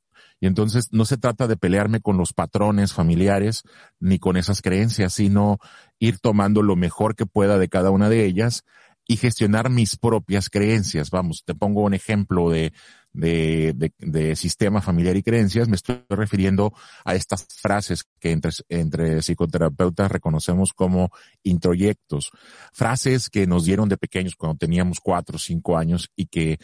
Y 0.41 0.47
entonces 0.47 0.89
no 0.93 1.05
se 1.05 1.17
trata 1.17 1.49
de 1.49 1.57
pelearme 1.57 2.01
con 2.01 2.17
los 2.17 2.33
patrones 2.33 2.93
familiares 2.93 3.65
ni 3.99 4.19
con 4.19 4.37
esas 4.37 4.63
creencias, 4.63 5.13
sino 5.15 5.59
ir 5.99 6.21
tomando 6.21 6.63
lo 6.63 6.77
mejor 6.77 7.17
que 7.17 7.27
pueda 7.27 7.59
de 7.59 7.69
cada 7.69 7.91
una 7.91 8.09
de 8.09 8.25
ellas 8.25 8.65
y 9.11 9.17
gestionar 9.17 9.71
mis 9.71 9.97
propias 9.97 10.51
creencias. 10.51 11.11
Vamos, 11.11 11.43
te 11.45 11.55
pongo 11.55 11.83
un 11.83 11.95
ejemplo 11.95 12.51
de, 12.51 12.75
de, 13.15 13.73
de, 13.75 13.93
de, 13.99 14.37
sistema 14.37 14.83
familiar 14.83 15.17
y 15.17 15.23
creencias, 15.23 15.67
me 15.67 15.77
estoy 15.77 16.05
refiriendo 16.11 16.75
a 17.07 17.15
estas 17.15 17.47
frases 17.49 18.05
que 18.21 18.33
entre, 18.33 18.53
entre 18.69 19.23
psicoterapeutas 19.23 20.13
reconocemos 20.13 20.75
como 20.75 21.11
introyectos. 21.43 22.31
Frases 22.73 23.31
que 23.31 23.47
nos 23.47 23.65
dieron 23.65 23.89
de 23.89 23.97
pequeños 23.97 24.37
cuando 24.37 24.59
teníamos 24.59 25.01
cuatro 25.01 25.37
o 25.37 25.41
cinco 25.41 25.79
años 25.79 26.11
y 26.15 26.27
que 26.27 26.59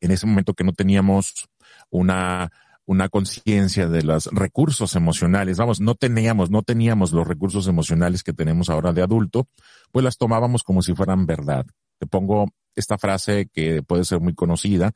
en 0.00 0.10
ese 0.10 0.26
momento 0.26 0.54
que 0.54 0.64
no 0.64 0.72
teníamos 0.72 1.48
una 1.90 2.50
una 2.86 3.08
conciencia 3.08 3.86
de 3.86 4.02
los 4.02 4.26
recursos 4.32 4.96
emocionales, 4.96 5.58
vamos, 5.58 5.80
no 5.80 5.94
teníamos, 5.94 6.50
no 6.50 6.62
teníamos 6.62 7.12
los 7.12 7.24
recursos 7.24 7.68
emocionales 7.68 8.24
que 8.24 8.32
tenemos 8.32 8.68
ahora 8.68 8.92
de 8.92 9.00
adulto, 9.00 9.46
pues 9.92 10.02
las 10.02 10.16
tomábamos 10.16 10.64
como 10.64 10.82
si 10.82 10.92
fueran 10.92 11.24
verdad. 11.24 11.66
Te 12.00 12.06
pongo 12.06 12.46
esta 12.74 12.96
frase 12.96 13.50
que 13.52 13.82
puede 13.82 14.04
ser 14.04 14.20
muy 14.20 14.34
conocida. 14.34 14.92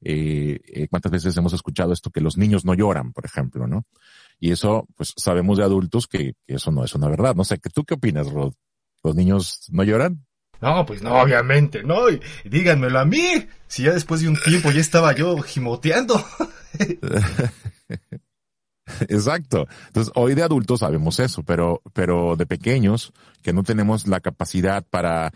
Eh, 0.00 0.58
eh, 0.66 0.88
¿Cuántas 0.88 1.12
veces 1.12 1.36
hemos 1.36 1.52
escuchado 1.52 1.92
esto 1.92 2.10
que 2.10 2.22
los 2.22 2.38
niños 2.38 2.64
no 2.64 2.72
lloran, 2.72 3.12
por 3.12 3.26
ejemplo, 3.26 3.66
no? 3.66 3.84
Y 4.40 4.52
eso, 4.52 4.88
pues 4.96 5.12
sabemos 5.16 5.58
de 5.58 5.64
adultos 5.64 6.06
que, 6.06 6.32
que 6.46 6.54
eso 6.54 6.70
no 6.70 6.82
es 6.82 6.94
una 6.94 7.08
verdad. 7.08 7.34
No 7.34 7.44
sé, 7.44 7.58
¿tú 7.58 7.84
qué 7.84 7.94
opinas, 7.94 8.30
Rod? 8.32 8.54
¿Los 9.04 9.14
niños 9.14 9.66
no 9.70 9.84
lloran? 9.84 10.26
No, 10.62 10.86
pues 10.86 11.02
no, 11.02 11.20
obviamente, 11.20 11.82
no. 11.82 12.08
Y, 12.08 12.20
díganmelo 12.44 12.98
a 12.98 13.04
mí. 13.04 13.46
Si 13.66 13.82
ya 13.82 13.92
después 13.92 14.22
de 14.22 14.28
un 14.28 14.36
tiempo 14.36 14.70
ya 14.70 14.80
estaba 14.80 15.14
yo 15.14 15.36
gimoteando. 15.42 16.24
Exacto. 19.08 19.66
Entonces, 19.88 20.12
hoy 20.14 20.34
de 20.34 20.42
adultos 20.42 20.80
sabemos 20.80 21.18
eso, 21.20 21.42
pero, 21.42 21.82
pero 21.92 22.36
de 22.36 22.46
pequeños, 22.46 23.12
que 23.42 23.52
no 23.52 23.62
tenemos 23.62 24.06
la 24.06 24.20
capacidad 24.20 24.84
para 24.88 25.32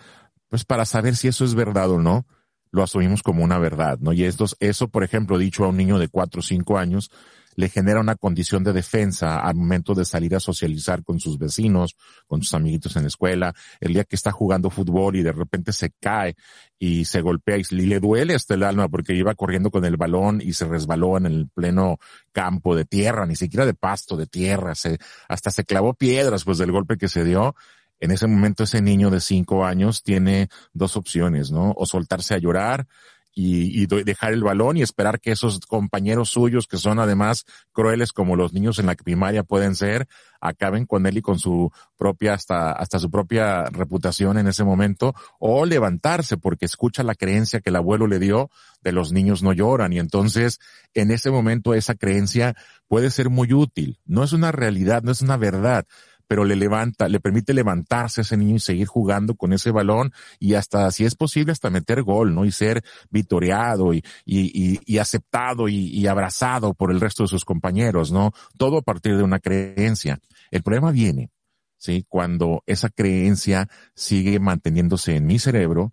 pues 0.51 0.65
para 0.67 0.85
saber 0.85 1.17
si 1.17 1.29
eso 1.29 1.45
es 1.45 1.55
verdad 1.55 1.91
o 1.91 1.99
no, 1.99 2.27
lo 2.73 2.83
asumimos 2.83 3.23
como 3.23 3.43
una 3.43 3.59
verdad, 3.59 3.99
¿no? 4.01 4.13
Y 4.13 4.25
esto, 4.25 4.47
eso, 4.61 4.89
por 4.89 5.05
ejemplo, 5.05 5.39
dicho 5.39 5.65
a 5.65 5.69
un 5.69 5.77
niño 5.77 5.99
de 5.99 6.09
cuatro 6.09 6.41
o 6.41 6.43
cinco 6.43 6.77
años, 6.77 7.11
le 7.57 7.69
genera 7.69 8.01
una 8.01 8.15
condición 8.15 8.63
de 8.65 8.73
defensa 8.73 9.39
al 9.39 9.55
momento 9.57 9.95
de 9.95 10.05
salir 10.05 10.35
a 10.35 10.41
socializar 10.41 11.03
con 11.05 11.21
sus 11.21 11.39
vecinos, 11.39 11.97
con 12.27 12.43
sus 12.43 12.55
amiguitos 12.55 12.97
en 12.97 13.03
la 13.03 13.09
escuela, 13.09 13.55
el 13.81 13.93
día 13.93 14.05
que 14.05 14.17
está 14.17 14.31
jugando 14.31 14.71
fútbol 14.71 15.17
y 15.17 15.23
de 15.23 15.33
repente 15.33 15.73
se 15.73 15.91
cae 16.01 16.37
y 16.79 17.05
se 17.05 17.21
golpea 17.21 17.59
y 17.59 17.65
le 17.65 18.01
duele 18.01 18.35
hasta 18.35 18.55
el 18.55 18.63
alma 18.63 18.89
porque 18.89 19.15
iba 19.15 19.35
corriendo 19.35 19.71
con 19.71 19.85
el 19.85 19.97
balón 19.97 20.41
y 20.41 20.53
se 20.53 20.67
resbaló 20.67 21.17
en 21.17 21.27
el 21.27 21.49
pleno 21.53 21.99
campo 22.33 22.75
de 22.75 22.85
tierra, 22.85 23.27
ni 23.27 23.37
siquiera 23.37 23.67
de 23.67 23.75
pasto, 23.75 24.17
de 24.17 24.27
tierra, 24.27 24.75
se, 24.75 24.99
hasta 25.29 25.51
se 25.51 25.65
clavó 25.65 25.95
piedras 25.95 26.45
pues 26.45 26.59
del 26.59 26.73
golpe 26.73 26.97
que 26.97 27.09
se 27.09 27.25
dio 27.25 27.55
en 28.01 28.11
ese 28.11 28.27
momento 28.27 28.65
ese 28.65 28.83
niño 28.83 29.11
de 29.11 29.21
cinco 29.21 29.65
años 29.65 30.03
tiene 30.03 30.49
dos 30.73 30.97
opciones, 30.97 31.51
¿no? 31.51 31.73
O 31.77 31.87
soltarse 31.87 32.35
a 32.35 32.39
llorar 32.39 32.87
y, 33.33 33.87
dejar 33.87 34.33
el 34.33 34.43
balón 34.43 34.77
y 34.77 34.83
esperar 34.83 35.21
que 35.21 35.33
esos 35.33 35.61
compañeros 35.61 36.31
suyos, 36.31 36.67
que 36.67 36.77
son 36.77 36.99
además 36.99 37.45
crueles 37.73 38.13
como 38.13 38.37
los 38.37 38.53
niños 38.53 38.79
en 38.79 38.87
la 38.87 38.95
primaria 38.95 39.45
pueden 39.45 39.75
ser, 39.75 40.09
acaben 40.41 40.85
con 40.87 41.07
él 41.07 41.19
y 41.19 41.23
con 41.23 41.39
su 41.39 41.71
propia, 41.97 42.35
hasta, 42.35 42.73
hasta 42.73 42.99
su 42.99 43.11
propia 43.11 43.65
reputación 43.67 44.39
en 44.39 44.49
ese 44.49 44.65
momento, 44.65 45.15
o 45.39 45.65
levantarse 45.65 46.37
porque 46.37 46.67
escucha 46.67 47.03
la 47.03 47.15
creencia 47.15 47.61
que 47.61 47.71
el 47.71 47.77
abuelo 47.77 48.07
le 48.07 48.19
dio 48.19 48.51
de 48.83 48.93
los 48.93 49.13
niños 49.13 49.43
no 49.43 49.53
lloran. 49.53 49.93
Y 49.93 49.99
entonces, 49.99 50.59
en 50.95 51.11
ese 51.11 51.31
momento, 51.31 51.75
esa 51.75 51.95
creencia 51.95 52.57
puede 52.89 53.11
ser 53.11 53.31
muy 53.31 53.53
útil. 53.53 53.99
No 54.05 54.25
es 54.25 54.33
una 54.33 54.53
realidad, 54.53 55.03
no 55.03 55.13
es 55.13 55.23
una 55.23 55.37
verdad, 55.37 55.87
pero 56.31 56.45
le 56.45 56.55
levanta, 56.55 57.09
le 57.09 57.19
permite 57.19 57.53
levantarse 57.53 58.21
a 58.21 58.23
ese 58.23 58.37
niño 58.37 58.55
y 58.55 58.61
seguir 58.61 58.87
jugando 58.87 59.35
con 59.35 59.53
ese 59.53 59.73
balón 59.73 60.12
y 60.38 60.55
hasta, 60.55 60.88
si 60.93 61.05
es 61.05 61.16
posible, 61.16 61.51
hasta 61.51 61.71
meter 61.71 62.05
gol, 62.05 62.37
¿no? 62.37 62.45
Y 62.45 62.53
ser 62.53 62.85
vitoreado 63.11 63.93
y, 63.93 64.05
y, 64.25 64.79
y, 64.87 64.99
aceptado 64.99 65.66
y, 65.69 65.88
y 65.88 66.07
abrazado 66.07 66.73
por 66.73 66.93
el 66.93 67.01
resto 67.01 67.25
de 67.25 67.29
sus 67.31 67.45
compañeros, 67.45 68.12
¿no? 68.12 68.31
Todo 68.57 68.79
a 68.79 68.83
partir 68.83 69.16
de 69.16 69.25
una 69.25 69.40
creencia. 69.40 70.21
El 70.53 70.62
problema 70.62 70.93
viene, 70.93 71.33
¿sí? 71.79 72.07
Cuando 72.09 72.62
esa 72.64 72.90
creencia 72.90 73.69
sigue 73.97 74.38
manteniéndose 74.38 75.16
en 75.16 75.27
mi 75.27 75.40
cerebro, 75.40 75.93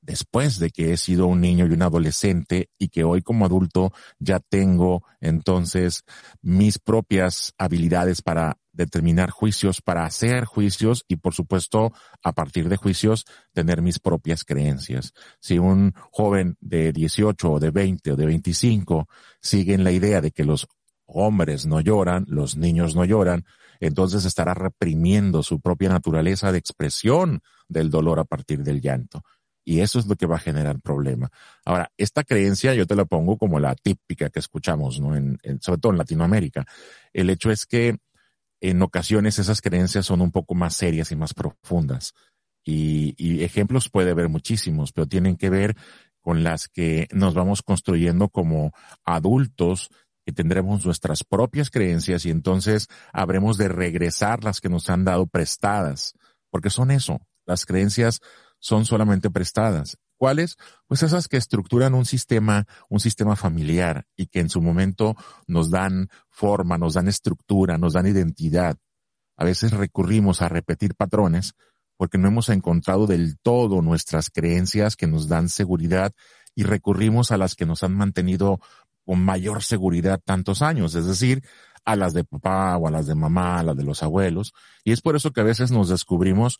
después 0.00 0.58
de 0.58 0.70
que 0.70 0.94
he 0.94 0.96
sido 0.96 1.26
un 1.26 1.42
niño 1.42 1.66
y 1.66 1.72
un 1.72 1.82
adolescente 1.82 2.70
y 2.78 2.88
que 2.88 3.04
hoy 3.04 3.20
como 3.20 3.44
adulto 3.44 3.92
ya 4.18 4.40
tengo 4.40 5.02
entonces 5.20 6.02
mis 6.40 6.78
propias 6.78 7.52
habilidades 7.58 8.22
para 8.22 8.56
determinar 8.74 9.30
juicios, 9.30 9.80
para 9.80 10.04
hacer 10.04 10.44
juicios 10.44 11.04
y 11.08 11.16
por 11.16 11.32
supuesto 11.32 11.92
a 12.22 12.32
partir 12.32 12.68
de 12.68 12.76
juicios 12.76 13.24
tener 13.52 13.80
mis 13.80 13.98
propias 13.98 14.44
creencias. 14.44 15.12
Si 15.40 15.58
un 15.58 15.94
joven 16.10 16.56
de 16.60 16.92
18 16.92 17.52
o 17.52 17.60
de 17.60 17.70
20 17.70 18.12
o 18.12 18.16
de 18.16 18.26
25 18.26 19.08
sigue 19.40 19.74
en 19.74 19.84
la 19.84 19.92
idea 19.92 20.20
de 20.20 20.30
que 20.30 20.44
los 20.44 20.66
hombres 21.06 21.66
no 21.66 21.80
lloran, 21.80 22.24
los 22.28 22.56
niños 22.56 22.94
no 22.94 23.04
lloran, 23.04 23.44
entonces 23.80 24.24
estará 24.24 24.54
reprimiendo 24.54 25.42
su 25.42 25.60
propia 25.60 25.88
naturaleza 25.88 26.52
de 26.52 26.58
expresión 26.58 27.40
del 27.68 27.90
dolor 27.90 28.18
a 28.18 28.24
partir 28.24 28.62
del 28.62 28.80
llanto. 28.80 29.22
Y 29.64 29.80
eso 29.80 29.98
es 29.98 30.06
lo 30.06 30.14
que 30.16 30.26
va 30.26 30.36
a 30.36 30.40
generar 30.40 30.78
problema. 30.80 31.30
Ahora, 31.64 31.90
esta 31.96 32.22
creencia 32.22 32.74
yo 32.74 32.86
te 32.86 32.94
la 32.94 33.06
pongo 33.06 33.38
como 33.38 33.58
la 33.58 33.74
típica 33.74 34.28
que 34.28 34.38
escuchamos, 34.38 35.00
¿no? 35.00 35.16
En, 35.16 35.38
sobre 35.60 35.80
todo 35.80 35.92
en 35.92 35.98
Latinoamérica. 35.98 36.66
El 37.12 37.30
hecho 37.30 37.50
es 37.50 37.64
que 37.64 37.96
en 38.70 38.82
ocasiones 38.82 39.38
esas 39.38 39.60
creencias 39.60 40.06
son 40.06 40.20
un 40.20 40.30
poco 40.30 40.54
más 40.54 40.74
serias 40.74 41.12
y 41.12 41.16
más 41.16 41.34
profundas. 41.34 42.14
Y, 42.64 43.14
y 43.18 43.44
ejemplos 43.44 43.90
puede 43.90 44.10
haber 44.10 44.28
muchísimos, 44.28 44.92
pero 44.92 45.06
tienen 45.06 45.36
que 45.36 45.50
ver 45.50 45.76
con 46.20 46.42
las 46.42 46.68
que 46.68 47.06
nos 47.12 47.34
vamos 47.34 47.62
construyendo 47.62 48.30
como 48.30 48.72
adultos 49.04 49.90
y 50.24 50.32
tendremos 50.32 50.86
nuestras 50.86 51.22
propias 51.24 51.70
creencias 51.70 52.24
y 52.24 52.30
entonces 52.30 52.88
habremos 53.12 53.58
de 53.58 53.68
regresar 53.68 54.42
las 54.42 54.62
que 54.62 54.70
nos 54.70 54.88
han 54.88 55.04
dado 55.04 55.26
prestadas, 55.26 56.14
porque 56.50 56.70
son 56.70 56.90
eso, 56.90 57.20
las 57.44 57.66
creencias 57.66 58.20
son 58.58 58.86
solamente 58.86 59.30
prestadas. 59.30 59.98
¿Cuáles? 60.16 60.56
Pues 60.86 61.02
esas 61.02 61.28
que 61.28 61.36
estructuran 61.36 61.94
un 61.94 62.04
sistema, 62.04 62.66
un 62.88 63.00
sistema 63.00 63.36
familiar 63.36 64.06
y 64.16 64.26
que 64.26 64.40
en 64.40 64.48
su 64.48 64.62
momento 64.62 65.16
nos 65.46 65.70
dan 65.70 66.08
forma, 66.28 66.78
nos 66.78 66.94
dan 66.94 67.08
estructura, 67.08 67.78
nos 67.78 67.94
dan 67.94 68.06
identidad. 68.06 68.76
A 69.36 69.44
veces 69.44 69.72
recurrimos 69.72 70.40
a 70.40 70.48
repetir 70.48 70.94
patrones 70.94 71.54
porque 71.96 72.18
no 72.18 72.28
hemos 72.28 72.48
encontrado 72.48 73.06
del 73.06 73.38
todo 73.38 73.82
nuestras 73.82 74.30
creencias 74.30 74.96
que 74.96 75.06
nos 75.06 75.28
dan 75.28 75.48
seguridad 75.48 76.12
y 76.54 76.62
recurrimos 76.62 77.32
a 77.32 77.36
las 77.36 77.54
que 77.54 77.66
nos 77.66 77.82
han 77.82 77.94
mantenido 77.94 78.60
con 79.04 79.24
mayor 79.24 79.62
seguridad 79.62 80.20
tantos 80.24 80.62
años, 80.62 80.94
es 80.94 81.06
decir, 81.06 81.42
a 81.84 81.96
las 81.96 82.14
de 82.14 82.24
papá 82.24 82.76
o 82.78 82.88
a 82.88 82.90
las 82.90 83.06
de 83.06 83.14
mamá, 83.14 83.58
a 83.58 83.62
las 83.62 83.76
de 83.76 83.84
los 83.84 84.02
abuelos. 84.02 84.54
Y 84.84 84.92
es 84.92 85.02
por 85.02 85.16
eso 85.16 85.32
que 85.32 85.40
a 85.40 85.44
veces 85.44 85.70
nos 85.70 85.88
descubrimos 85.88 86.58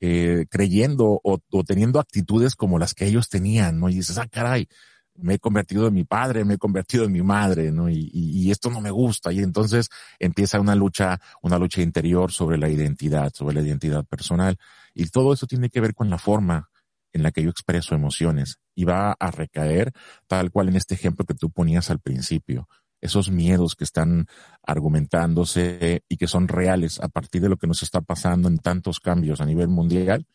eh, 0.00 0.46
creyendo 0.50 1.20
o, 1.22 1.40
teniendo 1.64 2.00
actitudes 2.00 2.56
como 2.56 2.78
las 2.78 2.94
que 2.94 3.06
ellos 3.06 3.28
tenían, 3.28 3.80
¿no? 3.80 3.88
Y 3.88 3.94
dices, 3.96 4.18
ah, 4.18 4.28
caray, 4.30 4.68
me 5.16 5.34
he 5.34 5.38
convertido 5.38 5.86
en 5.86 5.94
mi 5.94 6.04
padre, 6.04 6.44
me 6.44 6.54
he 6.54 6.58
convertido 6.58 7.04
en 7.04 7.12
mi 7.12 7.22
madre, 7.22 7.70
¿no? 7.70 7.88
Y, 7.88 8.10
y, 8.12 8.50
esto 8.50 8.70
no 8.70 8.80
me 8.80 8.90
gusta. 8.90 9.32
Y 9.32 9.38
entonces 9.40 9.88
empieza 10.18 10.60
una 10.60 10.74
lucha, 10.74 11.20
una 11.42 11.58
lucha 11.58 11.82
interior 11.82 12.32
sobre 12.32 12.58
la 12.58 12.68
identidad, 12.68 13.32
sobre 13.32 13.54
la 13.54 13.62
identidad 13.62 14.04
personal. 14.04 14.58
Y 14.92 15.06
todo 15.06 15.32
eso 15.32 15.46
tiene 15.46 15.70
que 15.70 15.80
ver 15.80 15.94
con 15.94 16.10
la 16.10 16.18
forma 16.18 16.68
en 17.12 17.22
la 17.22 17.30
que 17.30 17.42
yo 17.42 17.50
expreso 17.50 17.94
emociones. 17.94 18.58
Y 18.74 18.84
va 18.84 19.12
a 19.12 19.30
recaer 19.30 19.92
tal 20.26 20.50
cual 20.50 20.68
en 20.68 20.76
este 20.76 20.94
ejemplo 20.94 21.24
que 21.24 21.34
tú 21.34 21.50
ponías 21.50 21.90
al 21.90 22.00
principio 22.00 22.68
esos 23.04 23.30
miedos 23.30 23.76
que 23.76 23.84
están 23.84 24.28
argumentándose 24.62 26.02
y 26.08 26.16
que 26.16 26.26
son 26.26 26.48
reales 26.48 26.98
a 27.00 27.08
partir 27.08 27.42
de 27.42 27.50
lo 27.50 27.58
que 27.58 27.66
nos 27.66 27.82
está 27.82 28.00
pasando 28.00 28.48
en 28.48 28.56
tantos 28.56 28.98
cambios 28.98 29.42
a 29.42 29.44
nivel 29.44 29.68
mundial, 29.68 30.26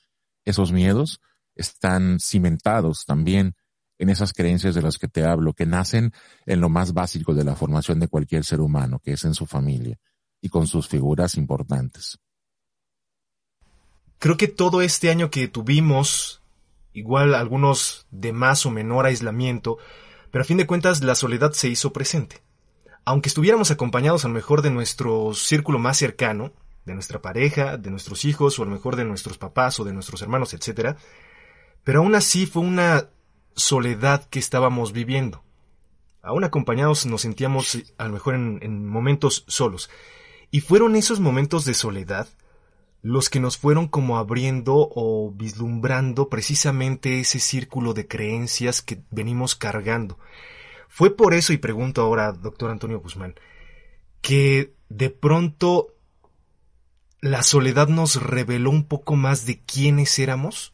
esos 0.45 0.71
miedos 0.71 1.19
están 1.55 2.19
cimentados 2.19 3.05
también 3.05 3.55
en 3.97 4.09
esas 4.09 4.33
creencias 4.33 4.75
de 4.75 4.83
las 4.83 4.99
que 4.99 5.07
te 5.07 5.25
hablo, 5.25 5.53
que 5.53 5.65
nacen 5.65 6.13
en 6.45 6.61
lo 6.61 6.69
más 6.69 6.93
básico 6.93 7.33
de 7.33 7.43
la 7.43 7.55
formación 7.55 7.99
de 7.99 8.07
cualquier 8.07 8.45
ser 8.45 8.61
humano, 8.61 8.99
que 8.99 9.13
es 9.13 9.25
en 9.25 9.33
su 9.33 9.47
familia 9.47 9.97
y 10.39 10.49
con 10.49 10.67
sus 10.67 10.87
figuras 10.87 11.35
importantes. 11.37 12.19
Creo 14.19 14.37
que 14.37 14.47
todo 14.47 14.83
este 14.83 15.09
año 15.09 15.31
que 15.31 15.47
tuvimos, 15.47 16.43
igual 16.93 17.33
algunos 17.33 18.05
de 18.11 18.31
más 18.31 18.67
o 18.67 18.69
menor 18.69 19.07
aislamiento, 19.07 19.79
pero 20.29 20.43
a 20.43 20.45
fin 20.45 20.57
de 20.57 20.67
cuentas 20.67 21.03
la 21.03 21.15
soledad 21.15 21.53
se 21.53 21.67
hizo 21.67 21.91
presente 21.91 22.43
aunque 23.09 23.29
estuviéramos 23.29 23.71
acompañados 23.71 24.23
a 24.23 24.27
lo 24.27 24.35
mejor 24.35 24.61
de 24.61 24.69
nuestro 24.69 25.33
círculo 25.33 25.79
más 25.79 25.97
cercano, 25.97 26.53
de 26.85 26.93
nuestra 26.93 27.23
pareja, 27.23 27.75
de 27.75 27.89
nuestros 27.89 28.23
hijos, 28.23 28.59
o 28.59 28.61
a 28.61 28.65
lo 28.65 28.71
mejor 28.71 28.95
de 28.97 29.03
nuestros 29.03 29.39
papás 29.39 29.79
o 29.79 29.83
de 29.83 29.93
nuestros 29.93 30.21
hermanos, 30.21 30.53
etc., 30.53 30.95
pero 31.83 32.01
aún 32.01 32.13
así 32.13 32.45
fue 32.45 32.61
una 32.61 33.07
soledad 33.55 34.29
que 34.29 34.37
estábamos 34.37 34.93
viviendo. 34.93 35.41
Aún 36.21 36.43
acompañados 36.43 37.07
nos 37.07 37.21
sentíamos 37.21 37.79
a 37.97 38.05
lo 38.05 38.13
mejor 38.13 38.35
en, 38.35 38.59
en 38.61 38.87
momentos 38.87 39.43
solos. 39.47 39.89
Y 40.51 40.61
fueron 40.61 40.95
esos 40.95 41.19
momentos 41.19 41.65
de 41.65 41.73
soledad 41.73 42.27
los 43.01 43.31
que 43.31 43.39
nos 43.39 43.57
fueron 43.57 43.87
como 43.87 44.19
abriendo 44.19 44.87
o 44.93 45.31
vislumbrando 45.35 46.29
precisamente 46.29 47.19
ese 47.19 47.39
círculo 47.39 47.95
de 47.95 48.07
creencias 48.07 48.83
que 48.83 49.01
venimos 49.09 49.55
cargando. 49.55 50.19
Fue 50.89 51.15
por 51.15 51.33
eso, 51.33 51.53
y 51.53 51.57
pregunto 51.57 52.01
ahora, 52.01 52.33
doctor 52.33 52.71
Antonio 52.71 52.99
Guzmán, 52.99 53.35
que 54.21 54.73
de 54.89 55.09
pronto 55.09 55.95
la 57.21 57.43
soledad 57.43 57.87
nos 57.87 58.21
reveló 58.21 58.71
un 58.71 58.83
poco 58.83 59.15
más 59.15 59.45
de 59.45 59.61
quiénes 59.61 60.17
éramos, 60.19 60.73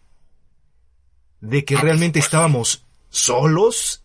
de 1.42 1.66
que 1.66 1.76
realmente 1.76 2.18
estábamos 2.18 2.86
solos, 3.10 4.04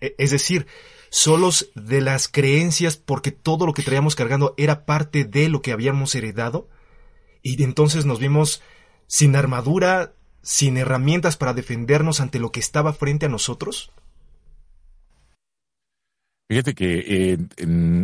e, 0.00 0.14
es 0.16 0.30
decir, 0.30 0.66
solos 1.10 1.70
de 1.74 2.00
las 2.00 2.28
creencias 2.28 2.96
porque 2.96 3.32
todo 3.32 3.66
lo 3.66 3.74
que 3.74 3.82
traíamos 3.82 4.14
cargando 4.14 4.54
era 4.56 4.86
parte 4.86 5.24
de 5.24 5.48
lo 5.48 5.60
que 5.60 5.72
habíamos 5.72 6.14
heredado, 6.14 6.68
y 7.42 7.62
entonces 7.62 8.06
nos 8.06 8.20
vimos 8.20 8.62
sin 9.06 9.34
armadura, 9.34 10.12
sin 10.42 10.76
herramientas 10.76 11.36
para 11.36 11.52
defendernos 11.52 12.20
ante 12.20 12.38
lo 12.38 12.52
que 12.52 12.60
estaba 12.60 12.92
frente 12.92 13.26
a 13.26 13.28
nosotros? 13.28 13.90
Fíjate 16.48 16.74
que 16.74 17.04
eh, 17.06 17.38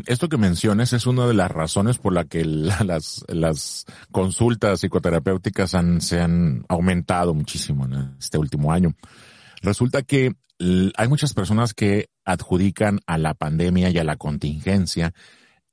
esto 0.06 0.28
que 0.28 0.36
mencionas 0.36 0.92
es 0.92 1.06
una 1.06 1.26
de 1.26 1.32
las 1.32 1.50
razones 1.50 1.96
por 1.96 2.12
la 2.12 2.24
que 2.24 2.44
las, 3.28 3.86
consultas 4.12 4.80
psicoterapéuticas 4.80 5.74
han, 5.74 6.02
se 6.02 6.20
han 6.20 6.66
aumentado 6.68 7.32
muchísimo 7.32 7.86
en 7.86 8.14
este 8.18 8.36
último 8.36 8.70
año. 8.70 8.94
Resulta 9.62 10.02
que 10.02 10.34
hay 10.96 11.08
muchas 11.08 11.32
personas 11.32 11.72
que 11.72 12.10
adjudican 12.24 13.00
a 13.06 13.16
la 13.16 13.32
pandemia 13.32 13.88
y 13.88 13.98
a 13.98 14.04
la 14.04 14.16
contingencia 14.16 15.14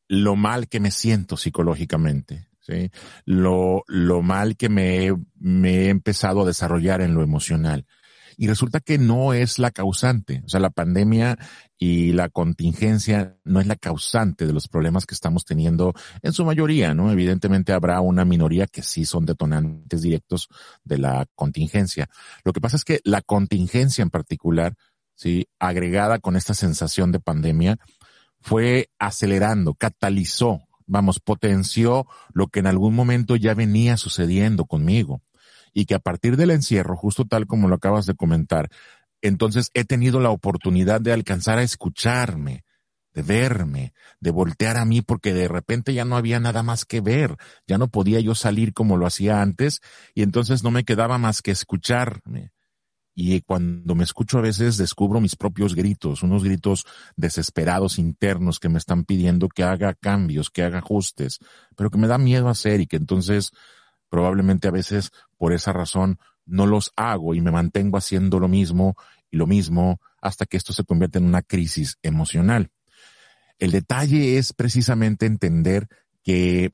lo 0.08 0.36
mal 0.36 0.68
que 0.68 0.80
me 0.80 0.92
siento 0.92 1.36
psicológicamente. 1.38 2.48
Lo, 3.26 3.84
lo 3.88 4.22
mal 4.22 4.56
que 4.56 4.70
me 4.70 5.08
he 5.08 5.90
empezado 5.90 6.44
a 6.44 6.46
desarrollar 6.46 7.02
en 7.02 7.14
lo 7.16 7.22
emocional. 7.22 7.86
Y 8.38 8.48
resulta 8.48 8.80
que 8.80 8.98
no 8.98 9.34
es 9.34 9.60
la 9.60 9.72
causante. 9.72 10.42
O 10.46 10.50
sea, 10.50 10.60
la 10.60 10.70
pandemia 10.70 11.38
y 11.78 12.14
la 12.14 12.30
contingencia 12.30 13.38
no 13.44 13.60
es 13.60 13.68
la 13.68 13.76
causante 13.76 14.46
de 14.46 14.54
los 14.54 14.68
problemas 14.68 15.06
que 15.06 15.16
estamos 15.16 15.46
teniendo 15.46 15.94
en 16.22 16.34
su 16.34 16.46
mayoría, 16.46 16.94
¿no? 16.94 17.12
Evidentemente 17.12 17.74
habrá 17.74 18.02
una 18.02 18.26
minoría 18.26 18.68
que 18.68 18.84
sí 18.84 19.06
son 19.06 19.26
detonantes 19.26 20.02
directos 20.02 20.48
de 20.84 20.98
la 20.98 21.26
contingencia. 21.36 22.10
Lo 22.44 22.54
que 22.54 22.62
pasa 22.62 22.76
es 22.76 22.84
que 22.84 23.00
la 23.04 23.22
contingencia 23.22 24.02
en 24.02 24.10
particular, 24.10 24.76
sí, 25.16 25.48
agregada 25.60 26.20
con 26.20 26.36
esta 26.36 26.54
sensación 26.54 27.12
de 27.12 27.20
pandemia, 27.20 27.78
fue 28.40 28.90
acelerando, 29.00 29.76
catalizó 29.76 30.62
vamos, 30.92 31.22
potenció 31.22 32.06
lo 32.34 32.48
que 32.48 32.60
en 32.60 32.68
algún 32.68 32.94
momento 32.94 33.38
ya 33.38 33.54
venía 33.54 33.96
sucediendo 33.96 34.66
conmigo. 34.66 35.22
Y 35.74 35.86
que 35.86 35.96
a 35.96 36.00
partir 36.00 36.38
del 36.38 36.52
encierro, 36.52 36.96
justo 36.96 37.26
tal 37.26 37.48
como 37.48 37.68
lo 37.68 37.76
acabas 37.76 38.06
de 38.06 38.16
comentar, 38.16 38.70
entonces 39.22 39.70
he 39.74 39.86
tenido 39.86 40.20
la 40.20 40.32
oportunidad 40.32 41.00
de 41.02 41.14
alcanzar 41.14 41.60
a 41.60 41.64
escucharme, 41.64 42.64
de 43.14 43.22
verme, 43.22 43.94
de 44.20 44.32
voltear 44.32 44.78
a 44.78 44.86
mí 44.86 45.02
porque 45.02 45.34
de 45.34 45.48
repente 45.48 45.94
ya 45.94 46.06
no 46.06 46.18
había 46.18 46.40
nada 46.40 46.64
más 46.64 46.86
que 46.86 47.02
ver, 47.02 47.38
ya 47.68 47.78
no 47.78 47.90
podía 47.90 48.20
yo 48.20 48.36
salir 48.36 48.74
como 48.74 48.98
lo 48.98 49.06
hacía 49.06 49.42
antes 49.42 49.82
y 50.16 50.24
entonces 50.24 50.64
no 50.64 50.72
me 50.72 50.84
quedaba 50.84 51.18
más 51.18 51.42
que 51.42 51.52
escucharme. 51.52 52.52
Y 53.14 53.42
cuando 53.42 53.94
me 53.94 54.06
escucho 54.06 54.38
a 54.38 54.42
veces 54.42 54.78
descubro 54.78 55.20
mis 55.20 55.36
propios 55.36 55.76
gritos, 55.76 56.24
unos 56.24 56.44
gritos 56.44 56.86
desesperados 57.18 58.00
internos 58.00 58.60
que 58.60 58.70
me 58.70 58.78
están 58.78 59.04
pidiendo 59.04 59.50
que 59.50 59.64
haga 59.64 59.94
cambios, 59.94 60.50
que 60.50 60.64
haga 60.64 60.80
ajustes, 60.80 61.40
pero 61.76 61.90
que 61.90 61.98
me 61.98 62.08
da 62.08 62.18
miedo 62.18 62.48
hacer 62.48 62.80
y 62.80 62.88
que 62.88 62.96
entonces 62.96 63.52
probablemente 64.12 64.68
a 64.68 64.72
veces 64.72 65.10
por 65.38 65.54
esa 65.54 65.74
razón 65.74 66.20
no 66.46 66.68
los 66.68 66.92
hago 66.96 67.34
y 67.34 67.42
me 67.42 67.50
mantengo 67.50 67.98
haciendo 67.98 68.40
lo 68.40 68.48
mismo 68.48 68.96
y 69.32 69.38
lo 69.38 69.48
mismo 69.48 70.00
hasta 70.22 70.46
que 70.46 70.58
esto 70.58 70.74
se 70.74 70.84
convierte 70.84 71.18
en 71.18 71.26
una 71.26 71.42
crisis 71.42 71.98
emocional. 72.04 72.70
El 73.58 73.72
detalle 73.72 74.38
es 74.38 74.54
precisamente 74.54 75.26
entender 75.26 75.88
que 76.24 76.74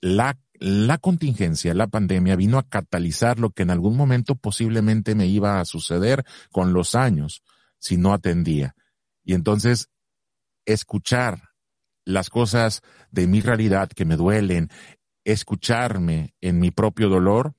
la 0.00 0.38
la 0.62 0.96
contingencia, 0.98 1.74
la 1.74 1.88
pandemia 1.88 2.36
vino 2.36 2.56
a 2.56 2.68
catalizar 2.68 3.40
lo 3.40 3.50
que 3.50 3.64
en 3.64 3.70
algún 3.70 3.96
momento 3.96 4.36
posiblemente 4.36 5.16
me 5.16 5.26
iba 5.26 5.58
a 5.58 5.64
suceder 5.64 6.24
con 6.52 6.72
los 6.72 6.94
años 6.94 7.42
si 7.78 7.96
no 7.96 8.12
atendía. 8.12 8.76
Y 9.24 9.34
entonces, 9.34 9.88
escuchar 10.64 11.50
las 12.04 12.30
cosas 12.30 12.82
de 13.10 13.26
mi 13.26 13.40
realidad 13.40 13.88
que 13.88 14.04
me 14.04 14.16
duelen, 14.16 14.70
escucharme 15.24 16.34
en 16.40 16.58
mi 16.58 16.70
propio 16.70 17.08
dolor, 17.08 17.54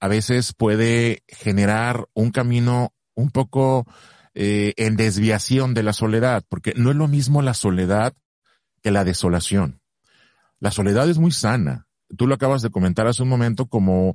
a 0.00 0.08
veces 0.08 0.52
puede 0.52 1.22
generar 1.26 2.08
un 2.14 2.30
camino 2.30 2.92
un 3.14 3.30
poco 3.30 3.86
eh, 4.34 4.74
en 4.76 4.96
desviación 4.96 5.74
de 5.74 5.82
la 5.82 5.92
soledad, 5.92 6.44
porque 6.48 6.72
no 6.76 6.90
es 6.90 6.96
lo 6.96 7.08
mismo 7.08 7.42
la 7.42 7.54
soledad 7.54 8.14
que 8.82 8.90
la 8.90 9.04
desolación. 9.04 9.80
La 10.60 10.70
soledad 10.70 11.08
es 11.08 11.18
muy 11.18 11.32
sana, 11.32 11.88
tú 12.16 12.26
lo 12.26 12.34
acabas 12.34 12.62
de 12.62 12.70
comentar 12.70 13.06
hace 13.06 13.22
un 13.22 13.28
momento 13.28 13.66
como, 13.66 14.14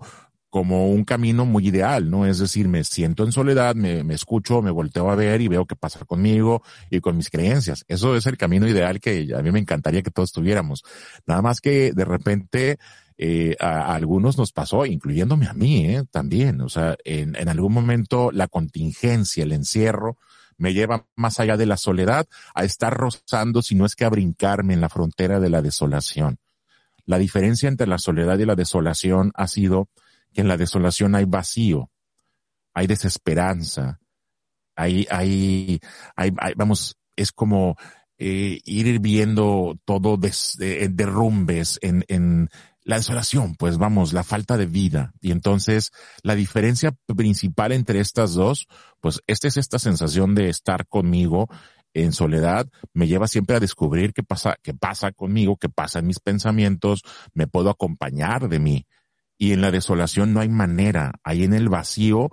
como 0.53 0.87
un 0.87 1.03
camino 1.03 1.45
muy 1.45 1.69
ideal, 1.69 2.11
¿no? 2.11 2.27
Es 2.27 2.37
decir, 2.37 2.67
me 2.67 2.83
siento 2.83 3.23
en 3.23 3.31
soledad, 3.31 3.73
me, 3.73 4.03
me, 4.03 4.13
escucho, 4.13 4.61
me 4.61 4.69
volteo 4.69 5.09
a 5.09 5.15
ver 5.15 5.41
y 5.41 5.47
veo 5.47 5.65
qué 5.65 5.75
pasa 5.75 6.05
conmigo 6.05 6.61
y 6.91 6.99
con 6.99 7.17
mis 7.17 7.31
creencias. 7.31 7.83
Eso 7.87 8.15
es 8.15 8.27
el 8.27 8.37
camino 8.37 8.67
ideal 8.67 8.99
que 8.99 9.33
a 9.35 9.41
mí 9.41 9.51
me 9.51 9.57
encantaría 9.57 10.03
que 10.03 10.11
todos 10.11 10.31
tuviéramos. 10.31 10.83
Nada 11.25 11.41
más 11.41 11.59
que 11.59 11.91
de 11.91 12.05
repente 12.05 12.77
eh, 13.17 13.55
a, 13.59 13.95
algunos 13.95 14.37
nos 14.37 14.51
pasó, 14.51 14.85
incluyéndome 14.85 15.47
a 15.47 15.53
mí, 15.53 15.87
¿eh? 15.87 16.03
También. 16.11 16.61
O 16.61 16.69
sea, 16.69 16.97
en, 17.03 17.35
en 17.35 17.49
algún 17.49 17.73
momento 17.73 18.31
la 18.31 18.47
contingencia, 18.47 19.45
el 19.45 19.53
encierro, 19.53 20.19
me 20.59 20.75
lleva 20.75 21.07
más 21.15 21.39
allá 21.39 21.57
de 21.57 21.65
la 21.65 21.77
soledad 21.77 22.27
a 22.53 22.63
estar 22.63 22.95
rozando, 22.95 23.63
si 23.63 23.73
no 23.73 23.87
es 23.87 23.95
que 23.95 24.05
a 24.05 24.09
brincarme 24.09 24.75
en 24.75 24.81
la 24.81 24.89
frontera 24.89 25.39
de 25.39 25.49
la 25.49 25.63
desolación. 25.63 26.37
La 27.07 27.17
diferencia 27.17 27.67
entre 27.67 27.87
la 27.87 27.97
soledad 27.97 28.37
y 28.37 28.45
la 28.45 28.53
desolación 28.53 29.31
ha 29.33 29.47
sido 29.47 29.89
que 30.33 30.41
en 30.41 30.47
la 30.47 30.57
desolación 30.57 31.15
hay 31.15 31.25
vacío, 31.25 31.89
hay 32.73 32.87
desesperanza, 32.87 33.99
hay, 34.75 35.07
hay, 35.09 35.79
hay, 36.15 36.31
vamos, 36.55 36.97
es 37.15 37.31
como 37.31 37.77
eh, 38.17 38.59
ir 38.65 38.99
viendo 38.99 39.77
todo 39.85 40.17
des, 40.17 40.59
eh, 40.59 40.87
derrumbes 40.91 41.79
en, 41.81 42.03
en 42.07 42.49
la 42.83 42.97
desolación, 42.97 43.55
pues 43.55 43.77
vamos, 43.77 44.11
la 44.13 44.23
falta 44.23 44.57
de 44.57 44.65
vida. 44.65 45.13
Y 45.21 45.31
entonces 45.31 45.91
la 46.23 46.35
diferencia 46.35 46.93
principal 47.15 47.71
entre 47.71 47.99
estas 47.99 48.33
dos, 48.33 48.67
pues 48.99 49.21
esta 49.27 49.47
es 49.47 49.57
esta 49.57 49.79
sensación 49.79 50.35
de 50.35 50.49
estar 50.49 50.87
conmigo 50.87 51.47
en 51.93 52.11
soledad 52.11 52.67
me 52.93 53.07
lleva 53.07 53.27
siempre 53.27 53.55
a 53.55 53.59
descubrir 53.59 54.13
qué 54.13 54.23
pasa, 54.23 54.57
qué 54.61 54.73
pasa 54.73 55.11
conmigo, 55.11 55.57
qué 55.57 55.69
pasa 55.69 55.99
en 55.99 56.07
mis 56.07 56.19
pensamientos, 56.19 57.03
me 57.33 57.47
puedo 57.47 57.69
acompañar 57.69 58.49
de 58.49 58.59
mí. 58.59 58.87
Y 59.43 59.51
en 59.51 59.59
la 59.59 59.71
desolación 59.71 60.33
no 60.33 60.39
hay 60.39 60.47
manera. 60.47 61.15
Ahí 61.21 61.43
en 61.43 61.51
el 61.51 61.67
vacío 61.67 62.29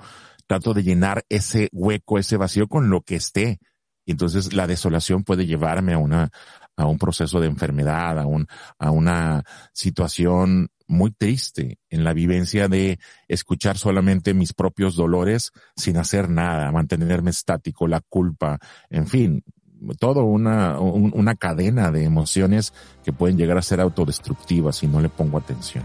trato 0.46 0.74
de 0.74 0.84
llenar 0.84 1.24
ese 1.28 1.68
hueco, 1.72 2.20
ese 2.20 2.36
vacío 2.36 2.68
con 2.68 2.88
lo 2.88 3.00
que 3.00 3.16
esté. 3.16 3.58
Entonces 4.06 4.52
la 4.52 4.68
desolación 4.68 5.24
puede 5.24 5.44
llevarme 5.44 5.94
a 5.94 5.98
una, 5.98 6.30
a 6.76 6.86
un 6.86 6.98
proceso 6.98 7.40
de 7.40 7.48
enfermedad, 7.48 8.16
a 8.16 8.26
un, 8.26 8.46
a 8.78 8.92
una 8.92 9.42
situación 9.72 10.68
muy 10.86 11.10
triste 11.10 11.80
en 11.88 12.04
la 12.04 12.12
vivencia 12.12 12.68
de 12.68 13.00
escuchar 13.26 13.76
solamente 13.76 14.32
mis 14.32 14.52
propios 14.52 14.94
dolores 14.94 15.50
sin 15.74 15.96
hacer 15.96 16.30
nada, 16.30 16.70
mantenerme 16.70 17.30
estático, 17.30 17.88
la 17.88 18.02
culpa, 18.08 18.60
en 18.88 19.08
fin, 19.08 19.42
todo 19.98 20.22
una, 20.22 20.78
una 20.78 21.34
cadena 21.34 21.90
de 21.90 22.04
emociones 22.04 22.72
que 23.02 23.12
pueden 23.12 23.36
llegar 23.36 23.58
a 23.58 23.62
ser 23.62 23.80
autodestructivas 23.80 24.76
si 24.76 24.86
no 24.86 25.00
le 25.00 25.08
pongo 25.08 25.38
atención. 25.38 25.84